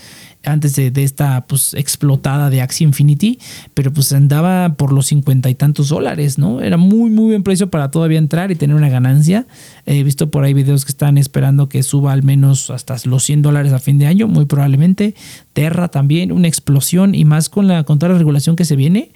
[0.44, 3.38] antes de, esta pues explotada de Axie Infinity,
[3.74, 6.60] pero pues andaba por los cincuenta y tantos dólares, ¿no?
[6.60, 9.46] Era muy, muy buen precio para todavía entrar y tener una ganancia.
[9.86, 13.42] He visto por ahí videos que están esperando que suba al menos hasta los 100
[13.42, 15.14] dólares a fin de año, muy probablemente.
[15.52, 19.12] Terra también, una explosión y más con, la, con la regulación que se viene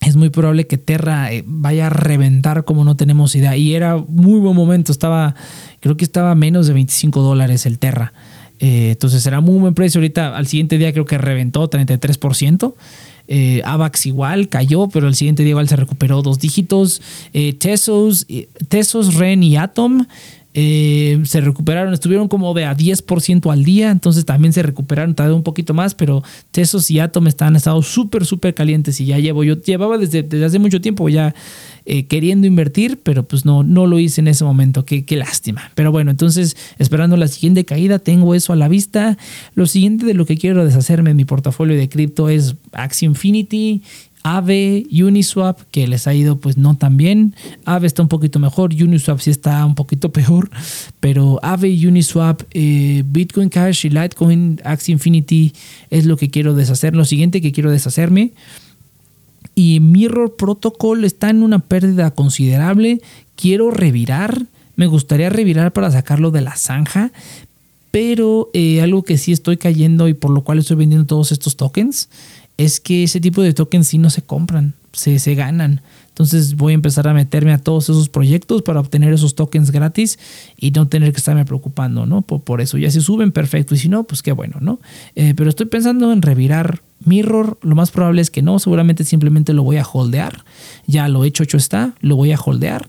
[0.00, 3.56] es muy probable que Terra eh, vaya a reventar como no tenemos idea.
[3.56, 5.34] Y era muy buen momento, estaba,
[5.80, 8.12] creo que estaba menos de 25 dólares el Terra.
[8.60, 9.98] Eh, entonces será muy buen precio.
[9.98, 12.74] Ahorita al siguiente día creo que reventó 33%.
[13.26, 17.00] Eh, Avax igual cayó, pero el siguiente día igual se recuperó dos dígitos.
[17.32, 18.26] Eh, Tesos,
[18.68, 20.06] Tesos, Ren y Atom
[20.56, 25.34] eh, se recuperaron, estuvieron como de a 10% al día, entonces también se recuperaron tardó
[25.34, 29.42] un poquito más, pero Tesos y Atom están, estado súper, súper calientes y ya llevo,
[29.42, 31.34] yo llevaba desde, desde hace mucho tiempo ya
[31.86, 35.72] eh, queriendo invertir, pero pues no, no lo hice en ese momento, qué, qué lástima.
[35.74, 39.18] Pero bueno, entonces esperando la siguiente caída, tengo eso a la vista.
[39.54, 43.82] Lo siguiente de lo que quiero deshacerme en mi portafolio de cripto es Axie Infinity
[44.26, 47.36] Ave, Uniswap, que les ha ido pues no tan bien.
[47.66, 50.50] Ave está un poquito mejor, Uniswap sí está un poquito peor,
[50.98, 55.52] pero Ave, Uniswap, eh, Bitcoin Cash y Litecoin, Axie Infinity
[55.90, 56.96] es lo que quiero deshacer.
[56.96, 58.32] Lo siguiente que quiero deshacerme.
[59.54, 63.02] Y Mirror Protocol está en una pérdida considerable.
[63.36, 64.46] Quiero revirar.
[64.74, 67.12] Me gustaría revirar para sacarlo de la zanja.
[67.90, 71.56] Pero eh, algo que sí estoy cayendo y por lo cual estoy vendiendo todos estos
[71.56, 72.08] tokens
[72.56, 75.80] es que ese tipo de tokens sí no se compran, se, se ganan.
[76.14, 80.20] Entonces voy a empezar a meterme a todos esos proyectos para obtener esos tokens gratis
[80.56, 82.22] y no tener que estarme preocupando, ¿no?
[82.22, 84.78] Por, eso, ya si suben, perfecto, y si no, pues qué bueno, ¿no?
[85.16, 89.52] Eh, pero estoy pensando en revirar Mirror, lo más probable es que no, seguramente simplemente
[89.52, 90.44] lo voy a holdear,
[90.86, 92.88] ya lo hecho, hecho está, lo voy a holdear.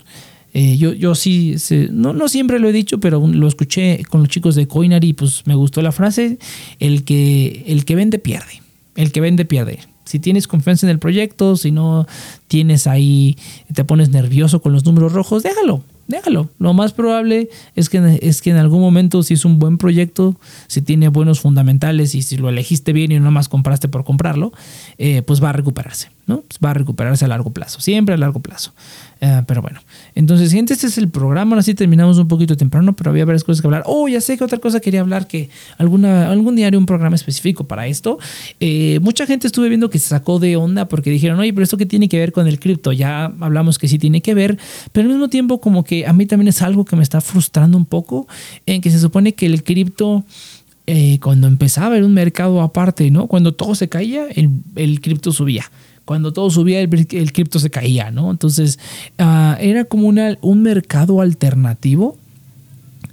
[0.54, 1.56] Eh, yo, yo sí,
[1.90, 5.42] no, no siempre lo he dicho, pero lo escuché con los chicos de Coinary pues
[5.46, 6.38] me gustó la frase,
[6.78, 8.65] el que, el que vende pierde
[8.96, 9.80] el que vende pierde.
[10.04, 12.06] Si tienes confianza en el proyecto, si no
[12.48, 13.36] tienes ahí,
[13.74, 16.48] te pones nervioso con los números rojos, déjalo, déjalo.
[16.60, 20.36] Lo más probable es que, es que en algún momento, si es un buen proyecto,
[20.68, 24.52] si tiene buenos fundamentales y si lo elegiste bien y no más compraste por comprarlo,
[24.98, 26.10] eh, pues va a recuperarse.
[26.26, 26.42] ¿no?
[26.42, 28.72] Pues va a recuperarse a largo plazo, siempre a largo plazo.
[29.20, 29.80] Eh, pero bueno,
[30.14, 31.52] entonces, gente, este es el programa.
[31.52, 33.82] Ahora sí terminamos un poquito temprano, pero había varias cosas que hablar.
[33.86, 35.48] Oh, ya sé que otra cosa quería hablar, que
[35.78, 38.18] alguna, algún diario, un programa específico para esto.
[38.60, 41.76] Eh, mucha gente estuve viendo que se sacó de onda porque dijeron, oye, pero esto
[41.76, 42.92] qué tiene que ver con el cripto.
[42.92, 44.58] Ya hablamos que sí tiene que ver,
[44.92, 47.78] pero al mismo tiempo como que a mí también es algo que me está frustrando
[47.78, 48.26] un poco,
[48.66, 50.24] en que se supone que el cripto...
[50.88, 53.26] Eh, cuando empezaba era un mercado aparte, ¿no?
[53.26, 55.68] Cuando todo se caía, el, el cripto subía
[56.06, 58.30] cuando todo subía el, cripto se caía, ¿no?
[58.30, 58.78] Entonces
[59.18, 62.16] ah, era como una, un mercado alternativo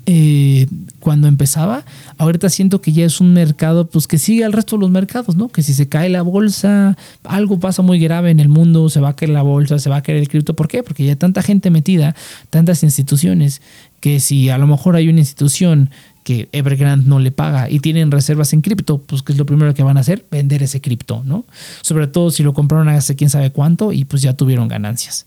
[0.05, 0.67] eh,
[0.99, 1.85] cuando empezaba.
[2.17, 5.35] Ahorita siento que ya es un mercado pues que sigue al resto de los mercados,
[5.35, 5.49] ¿no?
[5.49, 9.09] Que si se cae la bolsa, algo pasa muy grave en el mundo, se va
[9.09, 10.55] a caer la bolsa, se va a caer el cripto.
[10.55, 10.83] ¿Por qué?
[10.83, 12.15] Porque ya hay tanta gente metida,
[12.51, 13.61] tantas instituciones,
[14.01, 15.89] que si a lo mejor hay una institución
[16.23, 19.73] que Evergrande no le paga y tienen reservas en cripto, pues que es lo primero
[19.73, 21.45] que van a hacer, vender ese cripto, ¿no?
[21.81, 25.25] Sobre todo si lo compraron hace quién sabe cuánto y pues ya tuvieron ganancias.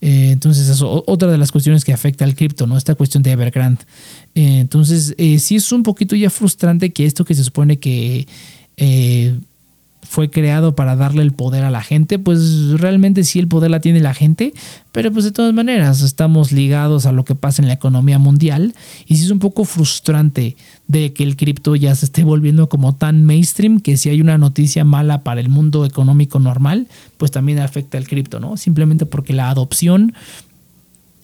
[0.00, 2.76] Eh, entonces, eso, otra de las cuestiones que afecta al cripto, ¿no?
[2.76, 3.82] Esta cuestión de Evergrande.
[4.34, 8.26] Eh, entonces, eh, sí es un poquito ya frustrante que esto que se supone que
[10.14, 13.80] fue creado para darle el poder a la gente, pues realmente sí el poder la
[13.80, 14.54] tiene la gente,
[14.92, 18.76] pero pues de todas maneras estamos ligados a lo que pasa en la economía mundial
[19.08, 20.56] y sí es un poco frustrante
[20.86, 24.38] de que el cripto ya se esté volviendo como tan mainstream que si hay una
[24.38, 26.86] noticia mala para el mundo económico normal,
[27.16, 28.56] pues también afecta el cripto, ¿no?
[28.56, 30.14] Simplemente porque la adopción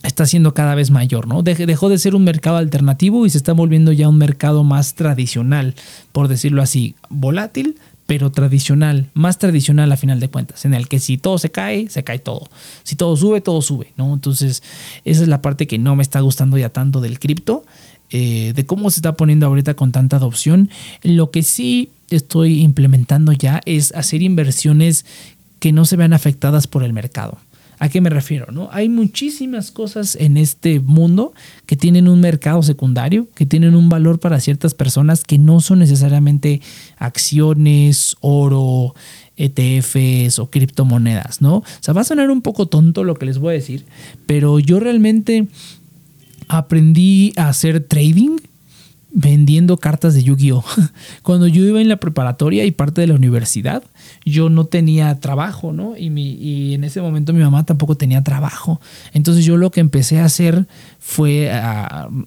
[0.03, 1.43] está siendo cada vez mayor, ¿no?
[1.43, 5.75] Dejó de ser un mercado alternativo y se está volviendo ya un mercado más tradicional,
[6.11, 7.77] por decirlo así, volátil,
[8.11, 11.89] pero tradicional, más tradicional a final de cuentas, en el que si todo se cae,
[11.89, 12.51] se cae todo.
[12.83, 14.13] Si todo sube, todo sube, ¿no?
[14.13, 14.65] Entonces,
[15.05, 17.65] esa es la parte que no me está gustando ya tanto del cripto,
[18.11, 20.71] eh, de cómo se está poniendo ahorita con tanta adopción.
[21.05, 25.07] Lo que sí estoy implementando ya es hacer inversiones
[25.61, 27.39] que no se vean afectadas por el mercado.
[27.81, 28.53] ¿A qué me refiero?
[28.53, 28.69] No?
[28.73, 31.33] Hay muchísimas cosas en este mundo
[31.65, 35.79] que tienen un mercado secundario, que tienen un valor para ciertas personas que no son
[35.79, 36.61] necesariamente
[36.99, 38.95] acciones, oro,
[39.39, 41.57] ETFs o criptomonedas, ¿no?
[41.57, 43.87] O sea, va a sonar un poco tonto lo que les voy a decir,
[44.27, 45.49] pero yo realmente
[46.49, 48.37] aprendí a hacer trading
[49.11, 50.65] vendiendo cartas de Yu-Gi-Oh.
[51.23, 53.83] Cuando yo iba en la preparatoria y parte de la universidad,
[54.25, 55.97] yo no tenía trabajo, ¿no?
[55.97, 58.81] Y, mi, y en ese momento mi mamá tampoco tenía trabajo.
[59.13, 60.67] Entonces yo lo que empecé a hacer
[60.99, 61.51] fue,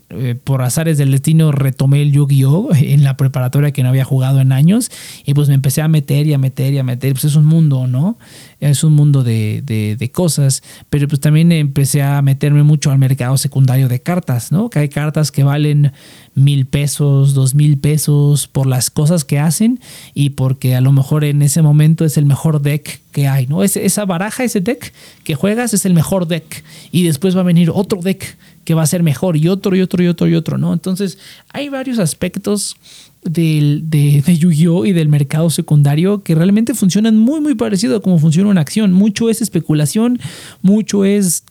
[0.09, 4.39] eh, por azares del destino, retomé el Yu-Gi-Oh en la preparatoria que no había jugado
[4.39, 4.91] en años
[5.25, 7.13] y pues me empecé a meter y a meter y a meter.
[7.13, 8.17] Pues es un mundo, ¿no?
[8.59, 13.38] Es un mundo de, de cosas, pero pues también empecé a meterme mucho al mercado
[13.38, 14.69] secundario de cartas, ¿no?
[14.69, 15.91] Que hay cartas que valen
[16.36, 19.79] mil pesos, dos mil pesos por las cosas que hacen
[20.13, 23.63] y porque a lo mejor en ese momento es el mejor deck que hay, ¿no?
[23.63, 24.93] esa baraja, ese deck
[25.24, 28.84] que juegas es el mejor deck y después va a venir otro deck que va
[28.84, 30.74] a ser mejor y otro y otro y otro y otro, ¿no?
[30.74, 31.17] Entonces
[31.49, 32.78] hay varios aspectos
[33.24, 34.86] del, de, de Yu-Gi-Oh!
[34.86, 38.93] y del mercado secundario que realmente funcionan muy, muy parecido a cómo funciona una acción.
[38.93, 40.19] Mucho es especulación,
[40.61, 41.43] mucho es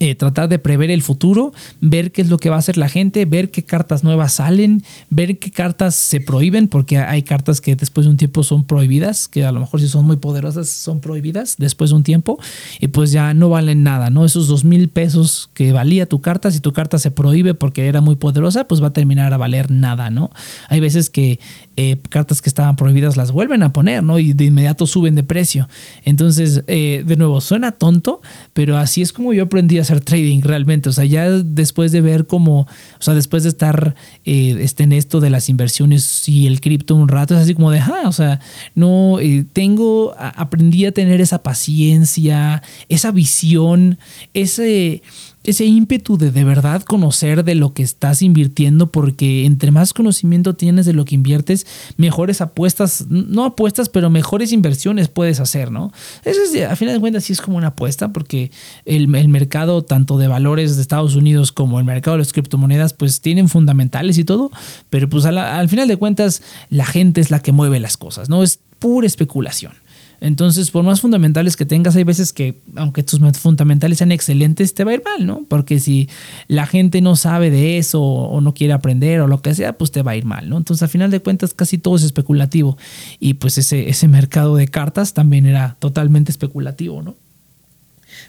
[0.00, 2.88] eh, tratar de prever el futuro, ver qué es lo que va a hacer la
[2.88, 7.76] gente, ver qué cartas nuevas salen, ver qué cartas se prohíben, porque hay cartas que
[7.76, 11.00] después de un tiempo son prohibidas, que a lo mejor si son muy poderosas son
[11.00, 12.38] prohibidas después de un tiempo,
[12.80, 14.24] y pues ya no valen nada, ¿no?
[14.24, 18.00] Esos dos mil pesos que valía tu carta, si tu carta se prohíbe porque era
[18.00, 20.30] muy poderosa, pues va a terminar a valer nada, ¿no?
[20.68, 21.38] Hay veces que
[21.76, 24.18] eh, cartas que estaban prohibidas las vuelven a poner, ¿no?
[24.18, 25.68] Y de inmediato suben de precio.
[26.04, 28.20] Entonces, eh, de nuevo, suena tonto,
[28.52, 30.88] pero así es como yo aprendí a trading realmente.
[30.88, 34.92] O sea, ya después de ver cómo, o sea, después de estar eh, este, en
[34.92, 38.12] esto de las inversiones y el cripto un rato, es así como de, ah, o
[38.12, 38.38] sea,
[38.76, 39.18] no,
[39.52, 43.98] tengo, aprendí a tener esa paciencia, esa visión,
[44.34, 45.02] ese
[45.44, 50.54] ese ímpetu de de verdad conocer de lo que estás invirtiendo, porque entre más conocimiento
[50.54, 51.66] tienes de lo que inviertes,
[51.96, 55.92] mejores apuestas, no apuestas, pero mejores inversiones puedes hacer, ¿no?
[56.24, 58.50] Eso es, a final de cuentas, sí es como una apuesta, porque
[58.84, 63.20] el, mercado tanto de valores de Estados Unidos como el mercado de las criptomonedas, pues
[63.20, 64.50] tienen fundamentales y todo,
[64.90, 68.42] pero pues al final de cuentas, la gente es la que mueve las cosas, ¿no?
[68.42, 69.72] Es pura especulación.
[70.20, 74.84] Entonces, por más fundamentales que tengas, hay veces que, aunque tus fundamentales sean excelentes, te
[74.84, 75.46] va a ir mal, ¿no?
[75.48, 76.08] Porque si
[76.46, 79.90] la gente no sabe de eso o no quiere aprender o lo que sea, pues
[79.90, 80.58] te va a ir mal, ¿no?
[80.58, 82.76] Entonces, al final de cuentas, casi todo es especulativo.
[83.18, 87.14] Y pues ese, ese mercado de cartas también era totalmente especulativo, ¿no?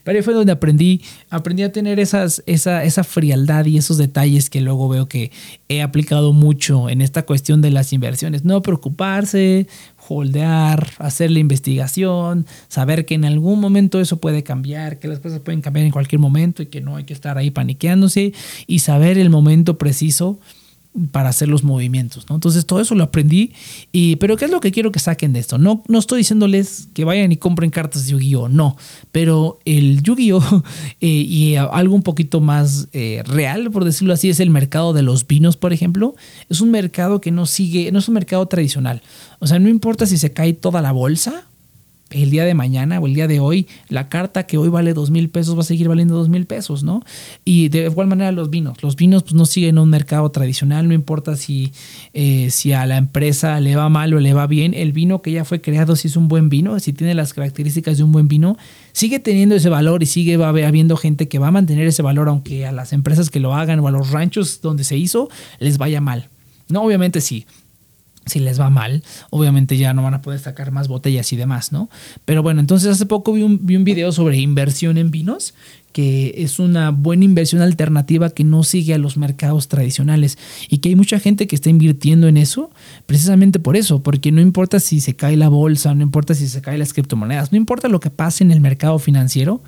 [0.03, 4.61] Pero ahí fue donde aprendí, aprendí a tener esa, esa frialdad y esos detalles que
[4.61, 5.31] luego veo que
[5.69, 8.43] he aplicado mucho en esta cuestión de las inversiones.
[8.43, 9.67] No preocuparse,
[10.13, 15.39] holdear, hacer la investigación, saber que en algún momento eso puede cambiar, que las cosas
[15.39, 18.33] pueden cambiar en cualquier momento y que no hay que estar ahí paniqueándose
[18.67, 20.39] y saber el momento preciso
[21.11, 22.35] para hacer los movimientos, ¿no?
[22.35, 23.53] Entonces todo eso lo aprendí,
[23.91, 25.57] y, pero ¿qué es lo que quiero que saquen de esto?
[25.57, 28.75] No, no estoy diciéndoles que vayan y compren cartas de Yu-Gi-Oh, no,
[29.11, 30.63] pero el Yu-Gi-Oh
[31.01, 35.01] eh, y algo un poquito más eh, real, por decirlo así, es el mercado de
[35.01, 36.15] los vinos, por ejemplo,
[36.49, 39.01] es un mercado que no sigue, no es un mercado tradicional,
[39.39, 41.45] o sea, no importa si se cae toda la bolsa,
[42.11, 45.09] el día de mañana o el día de hoy, la carta que hoy vale dos
[45.09, 47.03] mil pesos va a seguir valiendo dos mil pesos, ¿no?
[47.45, 48.81] Y de igual manera los vinos.
[48.83, 51.71] Los vinos pues, no siguen un mercado tradicional, no importa si,
[52.13, 54.73] eh, si a la empresa le va mal o le va bien.
[54.73, 57.97] El vino que ya fue creado, si es un buen vino, si tiene las características
[57.97, 58.57] de un buen vino,
[58.91, 62.65] sigue teniendo ese valor y sigue habiendo gente que va a mantener ese valor, aunque
[62.65, 66.01] a las empresas que lo hagan o a los ranchos donde se hizo les vaya
[66.01, 66.29] mal.
[66.69, 67.45] No, obviamente sí
[68.25, 71.71] si les va mal, obviamente ya no van a poder sacar más botellas y demás,
[71.71, 71.89] ¿no?
[72.25, 75.55] Pero bueno, entonces hace poco vi un, vi un video sobre inversión en vinos,
[75.91, 80.37] que es una buena inversión alternativa que no sigue a los mercados tradicionales
[80.69, 82.71] y que hay mucha gente que está invirtiendo en eso
[83.05, 86.61] precisamente por eso, porque no importa si se cae la bolsa, no importa si se
[86.61, 89.61] caen las criptomonedas, no importa lo que pase en el mercado financiero,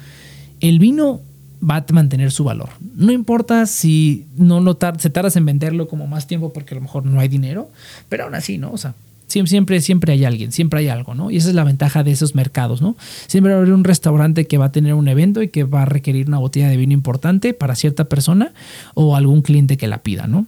[0.60, 1.22] el vino
[1.70, 2.70] va a mantener su valor.
[2.96, 6.82] No importa si no lo se tardas en venderlo como más tiempo porque a lo
[6.82, 7.70] mejor no hay dinero,
[8.10, 8.72] pero aún así, ¿no?
[8.72, 8.96] O sea,
[9.28, 11.32] siempre, siempre hay alguien, siempre hay algo, ¿no?
[11.32, 12.96] Y esa es la ventaja de esos mercados, ¿no?
[13.28, 15.84] Siempre va a haber un restaurante que va a tener un evento y que va
[15.84, 18.54] a requerir una botella de vino importante para cierta persona
[18.94, 20.46] o algún cliente que la pida, ¿no?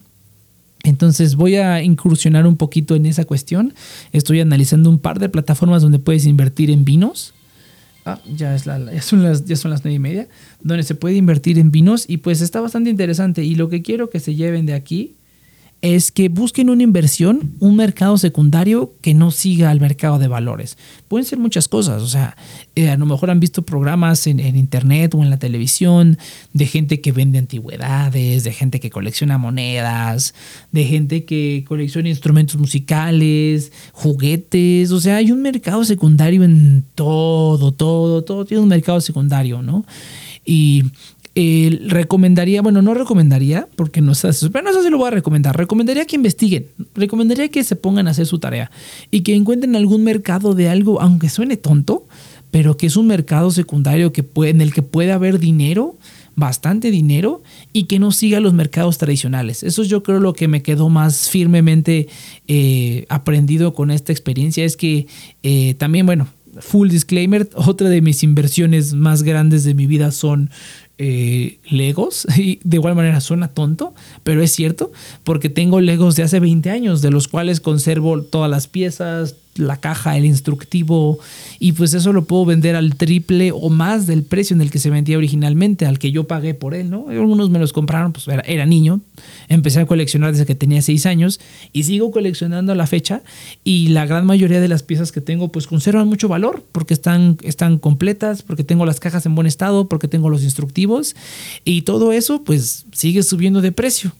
[0.84, 3.74] Entonces voy a incursionar un poquito en esa cuestión.
[4.11, 7.34] Estoy analizando un par de plataformas donde puedes invertir en vinos
[8.06, 10.28] Ah, ya, es la, ya, son las, ya son las y media,
[10.62, 13.43] donde se puede invertir en vinos y pues está bastante interesante.
[13.43, 15.16] Y lo que quiero que se lleven de aquí
[15.86, 20.78] es que busquen una inversión, un mercado secundario que no siga al mercado de valores.
[21.08, 22.36] Pueden ser muchas cosas, o sea,
[22.76, 26.18] eh, a lo mejor han visto programas en, internet o en la televisión
[26.54, 30.34] de gente que vende antigüedades, de gente que colecciona monedas,
[30.72, 37.72] de gente que colecciona instrumentos musicales, juguetes, o sea, hay un mercado secundario en todo,
[37.72, 39.86] todo, todo tiene un mercado secundario, ¿no?
[40.46, 40.84] Y
[41.38, 45.12] eh, recomendaría, bueno, no recomendaría, porque no sé, pero no sé si lo voy a
[45.12, 45.58] recomendar.
[45.58, 48.72] Recomendaría que investiguen, recomendaría que se pongan a hacer su tarea
[49.12, 52.08] y que encuentren algún mercado de algo, aunque suene tonto,
[52.52, 55.98] pero que es un mercado secundario que puede, en el que puede haber dinero,
[56.38, 59.62] bastante dinero, y que no siga los mercados tradicionales.
[59.62, 62.08] Eso yo creo lo que me quedó más firmemente
[62.48, 65.08] eh, aprendido con esta experiencia, es que
[65.44, 66.28] eh, también, bueno,
[66.60, 70.50] full disclaimer, otra de mis inversiones más grandes de mi vida son
[70.98, 72.28] eh, Legos.
[72.38, 73.93] Y de igual manera suena tonto,
[74.24, 74.91] pero es cierto,
[75.24, 79.78] porque tengo Legos de hace 20 años, de los cuales conservo todas las piezas, la
[79.78, 81.20] caja, el instructivo,
[81.60, 84.80] y pues eso lo puedo vender al triple o más del precio en el que
[84.80, 87.08] se vendía originalmente, al que yo pagué por él, ¿no?
[87.10, 89.01] Algunos me los compraron, pues era, niño,
[89.47, 91.39] empecé a coleccionar desde que tenía 6 años
[91.72, 93.22] y sigo coleccionando a la fecha
[93.64, 97.38] y la gran mayoría de las piezas que tengo pues conservan mucho valor porque están,
[97.41, 101.16] están completas, porque tengo las cajas en buen estado, porque tengo los instructivos
[101.64, 104.12] y todo eso pues sigue subiendo de precio.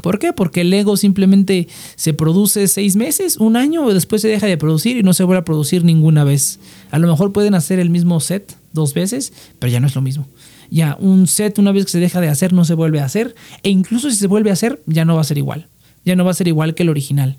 [0.00, 0.32] ¿Por qué?
[0.32, 4.96] Porque el Lego simplemente se produce seis meses, un año, después se deja de producir
[4.96, 6.60] y no se vuelve a producir ninguna vez.
[6.90, 10.00] A lo mejor pueden hacer el mismo set dos veces, pero ya no es lo
[10.00, 10.26] mismo.
[10.70, 13.34] Ya un set una vez que se deja de hacer no se vuelve a hacer
[13.62, 15.68] e incluso si se vuelve a hacer ya no va a ser igual.
[16.04, 17.36] Ya no va a ser igual que el original.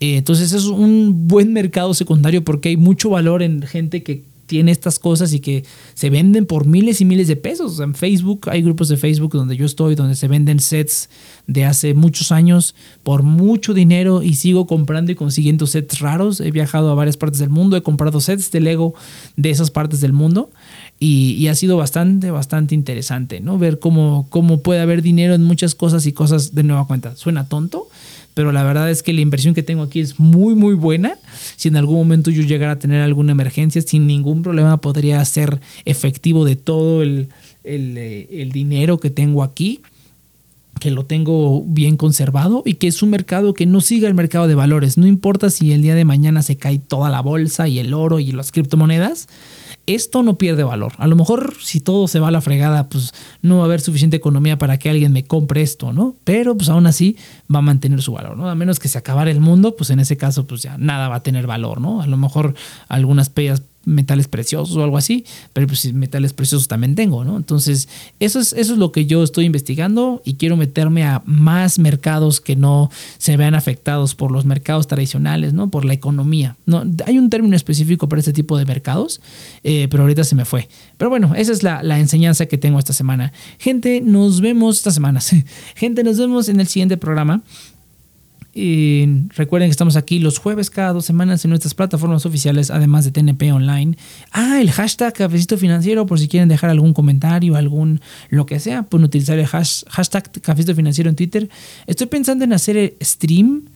[0.00, 4.72] Eh, entonces es un buen mercado secundario porque hay mucho valor en gente que tiene
[4.72, 7.78] estas cosas y que se venden por miles y miles de pesos.
[7.78, 11.10] En Facebook hay grupos de Facebook donde yo estoy, donde se venden sets
[11.46, 12.74] de hace muchos años
[13.04, 16.40] por mucho dinero y sigo comprando y consiguiendo sets raros.
[16.40, 18.94] He viajado a varias partes del mundo, he comprado sets de Lego
[19.36, 20.50] de esas partes del mundo
[20.98, 23.58] y, ha sido bastante, bastante interesante, ¿no?
[23.58, 27.14] Ver cómo, cómo puede haber dinero en muchas cosas y cosas de nueva cuenta.
[27.14, 27.88] Suena tonto,
[28.38, 31.18] pero la verdad es que la inversión que tengo aquí es muy, muy buena.
[31.56, 35.60] Si en algún momento yo llegara a tener alguna emergencia, sin ningún problema podría ser
[35.84, 37.30] efectivo de todo el,
[37.64, 39.80] eh, el, dinero que tengo aquí
[40.78, 44.46] que lo tengo bien conservado y que es un mercado que no siga el mercado
[44.46, 44.98] de valores.
[44.98, 48.20] No importa si el día de mañana se cae toda la bolsa y el oro
[48.20, 49.26] y las criptomonedas,
[49.94, 50.92] esto no pierde valor.
[50.98, 53.12] A lo mejor si todo se va a la fregada, pues
[53.42, 56.16] no va a haber suficiente economía para que alguien me compre esto, ¿no?
[56.24, 57.16] Pero pues aún así
[57.52, 58.48] va a mantener su valor, ¿no?
[58.48, 61.16] A menos que se acabara el mundo, pues en ese caso pues ya nada va
[61.16, 62.02] a tener valor, ¿no?
[62.02, 62.54] A lo mejor
[62.88, 63.30] algunas
[63.88, 67.36] metales preciosos o algo así, pero pues metales preciosos también tengo, ¿no?
[67.36, 67.88] Entonces,
[68.20, 72.40] eso es, eso es lo que yo estoy investigando y quiero meterme a más mercados
[72.40, 75.70] que no se vean afectados por los mercados tradicionales, ¿no?
[75.70, 76.56] Por la economía.
[76.66, 79.20] No, hay un término específico para este tipo de mercados,
[79.64, 80.68] eh, pero ahorita se me fue.
[80.96, 83.32] Pero bueno, esa es la, la enseñanza que tengo esta semana.
[83.58, 85.20] Gente, nos vemos esta semana.
[85.74, 87.42] Gente, nos vemos en el siguiente programa.
[88.54, 93.04] Y recuerden que estamos aquí los jueves cada dos semanas en nuestras plataformas oficiales, además
[93.04, 93.96] de TNP Online.
[94.32, 98.82] Ah, el hashtag Cafecito Financiero, por si quieren dejar algún comentario, algún lo que sea,
[98.84, 101.48] pueden utilizar el hashtag Cafecito Financiero en Twitter.
[101.86, 103.66] Estoy pensando en hacer stream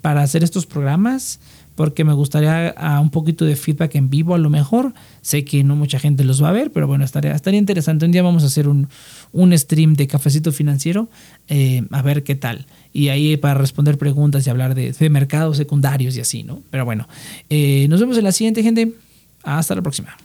[0.00, 1.38] para hacer estos programas
[1.82, 4.94] porque me gustaría a un poquito de feedback en vivo a lo mejor.
[5.20, 8.06] Sé que no mucha gente los va a ver, pero bueno, estaría, estaría interesante.
[8.06, 8.86] Un día vamos a hacer un,
[9.32, 11.08] un stream de cafecito financiero,
[11.48, 12.66] eh, a ver qué tal.
[12.92, 16.62] Y ahí para responder preguntas y hablar de, mercados secundarios y así, ¿no?
[16.70, 17.08] Pero bueno,
[17.50, 18.92] eh, nos vemos en la siguiente, gente.
[19.42, 20.16] Hasta la próxima.